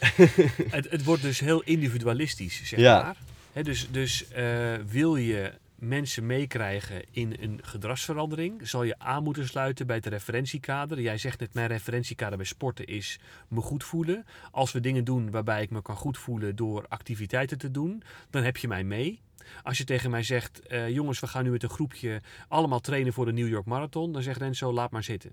het, 0.76 0.90
het 0.90 1.04
wordt 1.04 1.22
dus 1.22 1.40
heel 1.40 1.62
individualistisch, 1.62 2.62
zeg 2.64 2.78
Ja. 2.80 3.02
maar. 3.02 3.16
Dus 3.64 3.88
dus 3.90 4.28
eh, 4.28 4.74
wil 4.86 5.16
je 5.16 5.52
mensen 5.74 6.26
meekrijgen 6.26 7.02
in 7.10 7.36
een 7.40 7.58
gedragsverandering, 7.62 8.68
zal 8.68 8.82
je 8.82 8.98
aan 8.98 9.22
moeten 9.22 9.46
sluiten 9.48 9.86
bij 9.86 9.96
het 9.96 10.06
referentiekader. 10.06 11.00
Jij 11.00 11.18
zegt 11.18 11.40
net, 11.40 11.54
mijn 11.54 11.68
referentiekader 11.68 12.36
bij 12.36 12.46
sporten 12.46 12.86
is 12.86 13.18
me 13.48 13.60
goed 13.60 13.84
voelen. 13.84 14.26
Als 14.50 14.72
we 14.72 14.80
dingen 14.80 15.04
doen 15.04 15.30
waarbij 15.30 15.62
ik 15.62 15.70
me 15.70 15.82
kan 15.82 15.96
goed 15.96 16.18
voelen 16.18 16.56
door 16.56 16.86
activiteiten 16.88 17.58
te 17.58 17.70
doen, 17.70 18.02
dan 18.30 18.42
heb 18.42 18.56
je 18.56 18.68
mij 18.68 18.84
mee. 18.84 19.20
Als 19.62 19.78
je 19.78 19.84
tegen 19.84 20.10
mij 20.10 20.22
zegt, 20.22 20.60
eh, 20.66 20.88
jongens, 20.88 21.20
we 21.20 21.26
gaan 21.26 21.44
nu 21.44 21.50
met 21.50 21.62
een 21.62 21.68
groepje 21.68 22.20
allemaal 22.48 22.80
trainen 22.80 23.12
voor 23.12 23.24
de 23.24 23.32
New 23.32 23.48
York 23.48 23.66
Marathon, 23.66 24.12
dan 24.12 24.22
zegt 24.22 24.38
Renzo, 24.40 24.72
laat 24.72 24.90
maar 24.90 25.04
zitten. 25.04 25.32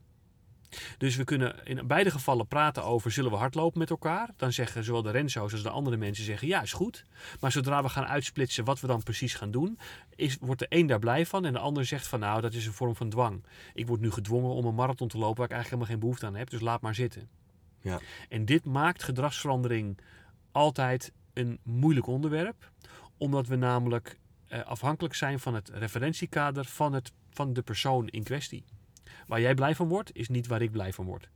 Dus 0.97 1.15
we 1.15 1.23
kunnen 1.23 1.55
in 1.63 1.87
beide 1.87 2.11
gevallen 2.11 2.47
praten 2.47 2.83
over 2.83 3.11
zullen 3.11 3.31
we 3.31 3.37
hardlopen 3.37 3.79
met 3.79 3.89
elkaar. 3.89 4.29
Dan 4.37 4.53
zeggen 4.53 4.83
zowel 4.83 5.01
de 5.01 5.11
Renzo's 5.11 5.51
als 5.51 5.63
de 5.63 5.69
andere 5.69 5.97
mensen 5.97 6.23
zeggen 6.23 6.47
ja 6.47 6.61
is 6.61 6.73
goed. 6.73 7.05
Maar 7.39 7.51
zodra 7.51 7.83
we 7.83 7.89
gaan 7.89 8.05
uitsplitsen 8.05 8.65
wat 8.65 8.79
we 8.79 8.87
dan 8.87 9.03
precies 9.03 9.33
gaan 9.33 9.51
doen, 9.51 9.79
is, 10.15 10.37
wordt 10.39 10.59
de 10.59 10.65
een 10.69 10.87
daar 10.87 10.99
blij 10.99 11.25
van 11.25 11.45
en 11.45 11.53
de 11.53 11.59
ander 11.59 11.85
zegt 11.85 12.07
van 12.07 12.19
nou 12.19 12.41
dat 12.41 12.53
is 12.53 12.65
een 12.65 12.73
vorm 12.73 12.95
van 12.95 13.09
dwang. 13.09 13.43
Ik 13.73 13.87
word 13.87 14.01
nu 14.01 14.11
gedwongen 14.11 14.51
om 14.51 14.65
een 14.65 14.75
marathon 14.75 15.07
te 15.07 15.17
lopen 15.17 15.37
waar 15.37 15.45
ik 15.45 15.51
eigenlijk 15.51 15.81
helemaal 15.81 15.91
geen 15.91 15.99
behoefte 15.99 16.25
aan 16.25 16.35
heb, 16.35 16.49
dus 16.49 16.61
laat 16.61 16.81
maar 16.81 16.95
zitten. 16.95 17.29
Ja. 17.81 17.99
En 18.29 18.45
dit 18.45 18.65
maakt 18.65 19.03
gedragsverandering 19.03 19.97
altijd 20.51 21.11
een 21.33 21.59
moeilijk 21.63 22.07
onderwerp, 22.07 22.71
omdat 23.17 23.47
we 23.47 23.55
namelijk 23.55 24.17
eh, 24.47 24.65
afhankelijk 24.65 25.15
zijn 25.15 25.39
van 25.39 25.53
het 25.53 25.69
referentiekader 25.69 26.65
van, 26.65 26.93
het, 26.93 27.11
van 27.29 27.53
de 27.53 27.61
persoon 27.61 28.07
in 28.07 28.23
kwestie. 28.23 28.65
Waar 29.27 29.41
jij 29.41 29.53
blij 29.53 29.75
van 29.75 29.87
wordt, 29.87 30.15
is 30.15 30.29
niet 30.29 30.47
waar 30.47 30.61
ik 30.61 30.71
blij 30.71 30.93
van 30.93 31.05
word. 31.05 31.29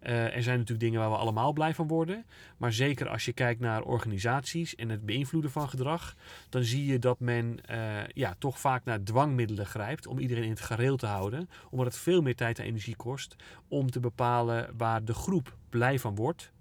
Eh, 0.00 0.36
er 0.36 0.42
zijn 0.42 0.58
natuurlijk 0.58 0.80
dingen 0.80 1.00
waar 1.00 1.10
we 1.10 1.16
allemaal 1.16 1.52
blij 1.52 1.74
van 1.74 1.88
worden. 1.88 2.24
Maar 2.56 2.72
zeker 2.72 3.08
als 3.08 3.24
je 3.24 3.32
kijkt 3.32 3.60
naar 3.60 3.82
organisaties 3.82 4.74
en 4.74 4.88
het 4.88 5.06
beïnvloeden 5.06 5.50
van 5.50 5.68
gedrag, 5.68 6.16
dan 6.48 6.62
zie 6.62 6.86
je 6.86 6.98
dat 6.98 7.20
men 7.20 7.64
eh, 7.64 8.06
ja, 8.06 8.34
toch 8.38 8.60
vaak 8.60 8.84
naar 8.84 9.02
dwangmiddelen 9.02 9.66
grijpt 9.66 10.06
om 10.06 10.18
iedereen 10.18 10.44
in 10.44 10.50
het 10.50 10.60
gareel 10.60 10.96
te 10.96 11.06
houden. 11.06 11.48
Omdat 11.70 11.86
het 11.86 11.96
veel 11.96 12.22
meer 12.22 12.36
tijd 12.36 12.58
en 12.58 12.64
energie 12.64 12.96
kost 12.96 13.36
om 13.68 13.90
te 13.90 14.00
bepalen 14.00 14.70
waar 14.76 15.04
de 15.04 15.14
groep 15.14 15.56
blij 15.68 15.98
van 15.98 16.14
wordt. 16.14 16.52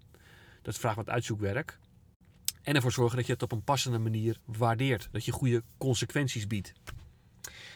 Dat 0.61 0.77
vraagt 0.77 0.95
wat 0.95 1.09
uitzoekwerk. 1.09 1.79
En 2.61 2.75
ervoor 2.75 2.91
zorgen 2.91 3.17
dat 3.17 3.25
je 3.25 3.33
het 3.33 3.43
op 3.43 3.51
een 3.51 3.63
passende 3.63 3.99
manier 3.99 4.39
waardeert. 4.45 5.09
Dat 5.11 5.25
je 5.25 5.31
goede 5.31 5.63
consequenties 5.77 6.47
biedt. 6.47 6.73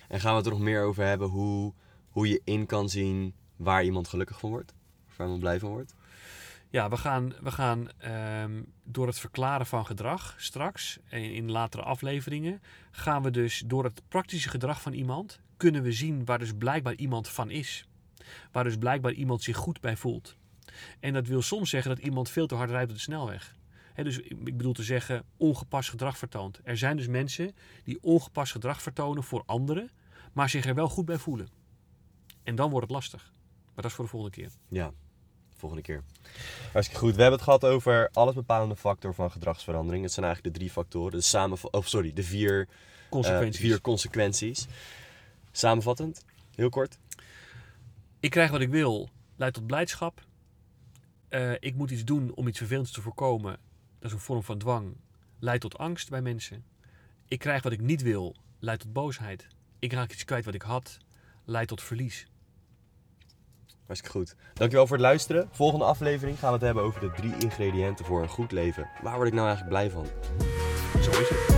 En 0.08 0.20
gaan 0.20 0.32
we 0.32 0.38
het 0.38 0.46
er 0.46 0.52
nog 0.52 0.62
meer 0.62 0.84
over 0.84 1.06
hebben 1.06 1.28
hoe, 1.28 1.74
hoe 2.14 2.28
je 2.28 2.42
in 2.44 2.66
kan 2.66 2.90
zien 2.90 3.34
waar 3.56 3.84
iemand 3.84 4.08
gelukkig 4.08 4.40
van 4.40 4.50
wordt? 4.50 4.74
Of 5.08 5.18
waar 5.18 5.26
iemand 5.26 5.44
blij 5.44 5.60
van 5.60 5.70
wordt? 5.70 5.96
Ja, 6.70 6.90
we 6.90 6.98
gaan, 6.98 7.34
we 7.42 7.52
gaan 7.52 7.90
ehm, 7.98 8.62
door 8.84 9.08
het 9.08 9.20
verklaren 9.20 9.66
van 9.66 9.86
gedrag 9.86 10.36
straks, 10.38 11.00
in, 11.10 11.34
in 11.34 11.52
latere 11.52 11.84
afleveringen, 11.84 12.62
gaan 12.92 13.24
we 13.24 13.32
dus 13.32 13.64
door 13.66 13.84
het 13.84 14.02
praktische 14.08 14.50
gedrag 14.50 14.82
van 14.82 14.94
iemand, 14.94 15.40
kunnen 15.58 15.84
we 15.84 15.92
zien 15.92 16.26
waar 16.26 16.40
dus 16.40 16.54
blijkbaar 16.58 16.96
iemand 16.96 17.30
van 17.30 17.50
is. 17.50 17.88
Waar 18.52 18.64
dus 18.64 18.78
blijkbaar 18.78 19.12
iemand 19.12 19.44
zich 19.44 19.58
goed 19.58 19.82
bij 19.82 19.98
voelt. 19.98 20.36
En 21.00 21.14
dat 21.14 21.28
wil 21.28 21.42
soms 21.42 21.70
zeggen 21.70 21.96
dat 21.96 22.06
iemand 22.06 22.30
veel 22.30 22.48
te 22.48 22.56
hard 22.56 22.70
rijdt 22.70 22.90
op 22.90 22.96
de 22.96 23.02
snelweg. 23.02 23.56
Dus 23.96 24.20
ik 24.20 24.58
bedoel 24.58 24.74
te 24.74 24.84
zeggen, 24.84 25.24
ongepast 25.38 25.90
gedrag 25.90 26.18
vertoont. 26.18 26.60
Er 26.64 26.78
zijn 26.78 26.98
dus 26.98 27.08
mensen 27.08 27.56
die 27.84 27.98
ongepast 28.02 28.52
gedrag 28.52 28.82
vertonen 28.82 29.24
voor 29.24 29.44
anderen, 29.46 29.90
maar 30.34 30.50
zich 30.50 30.66
er 30.66 30.76
wel 30.76 30.90
goed 30.90 31.06
bij 31.06 31.18
voelen. 31.18 31.63
En 32.44 32.56
dan 32.56 32.70
wordt 32.70 32.86
het 32.88 32.96
lastig. 32.96 33.32
Maar 33.66 33.84
dat 33.84 33.86
is 33.86 33.94
voor 33.94 34.04
de 34.06 34.12
volgende 34.12 34.36
keer. 34.36 34.52
Ja, 34.68 34.92
volgende 35.58 35.84
keer. 35.84 36.04
Hartstikke 36.72 37.02
goed. 37.02 37.16
We 37.16 37.22
hebben 37.22 37.40
het 37.40 37.48
gehad 37.48 37.66
over 37.66 38.10
alles 38.14 38.34
bepalende 38.34 38.76
factor 38.76 39.14
van 39.14 39.32
gedragsverandering. 39.32 40.04
Het 40.04 40.14
zijn 40.14 40.26
eigenlijk 40.26 40.56
de 40.56 40.62
drie 40.62 40.74
factoren. 40.74 41.12
De 41.12 41.22
samen, 41.22 41.58
of 41.74 41.88
sorry, 41.88 42.14
de 42.14 42.24
vier, 42.24 42.60
eh, 42.60 43.10
Consequenties. 43.10 43.62
vier 43.62 43.82
consequenties. 43.82 44.68
Samenvattend, 45.52 46.26
heel 46.56 46.70
kort. 46.70 46.98
Ik 48.20 48.30
krijg 48.30 48.52
wat 48.52 48.62
ik 48.62 48.70
wil, 48.70 49.10
leidt 49.36 49.56
tot 49.56 49.68
blijdschap. 49.68 50.26
Eh, 51.30 51.52
ik 51.60 51.76
moet 51.76 51.92
iets 51.92 52.04
doen 52.04 52.32
om 52.36 52.48
iets 52.48 52.58
vervelends 52.58 52.92
te 52.92 53.02
voorkomen. 53.02 53.52
Dat 54.00 54.12
is 54.12 54.12
een 54.12 54.20
vorm 54.24 54.44
van 54.44 54.58
dwang. 54.58 54.96
Leidt 55.40 55.62
tot 55.62 55.78
angst 55.78 56.10
bij 56.10 56.22
mensen. 56.22 56.66
Ik 57.28 57.40
krijg 57.40 57.64
wat 57.64 57.72
ik 57.72 57.82
niet 57.82 58.02
wil, 58.02 58.36
leidt 58.60 58.82
tot 58.82 58.94
boosheid. 58.94 59.48
Ik 59.80 59.94
raak 59.94 60.12
iets 60.12 60.24
kwijt 60.26 60.46
wat 60.46 60.54
ik 60.54 60.62
had, 60.62 60.98
leidt 61.46 61.68
tot 61.68 61.82
verlies. 61.82 62.28
Hartstikke 63.86 64.18
goed. 64.18 64.36
Dankjewel 64.54 64.88
voor 64.88 64.98
het 64.98 65.06
luisteren. 65.06 65.50
Volgende 65.52 65.86
aflevering 65.86 66.40
gaan 66.40 66.50
we 66.50 66.56
het 66.56 66.66
hebben 66.66 66.84
over 66.84 67.00
de 67.00 67.12
drie 67.12 67.34
ingrediënten 67.38 68.06
voor 68.06 68.22
een 68.22 68.30
goed 68.30 68.52
leven. 68.52 68.90
Waar 69.02 69.16
word 69.16 69.28
ik 69.28 69.34
nou 69.34 69.48
eigenlijk 69.48 69.76
blij 69.76 69.90
van? 69.90 70.06
Zo 71.02 71.12
is 71.12 71.30
het. 71.30 71.53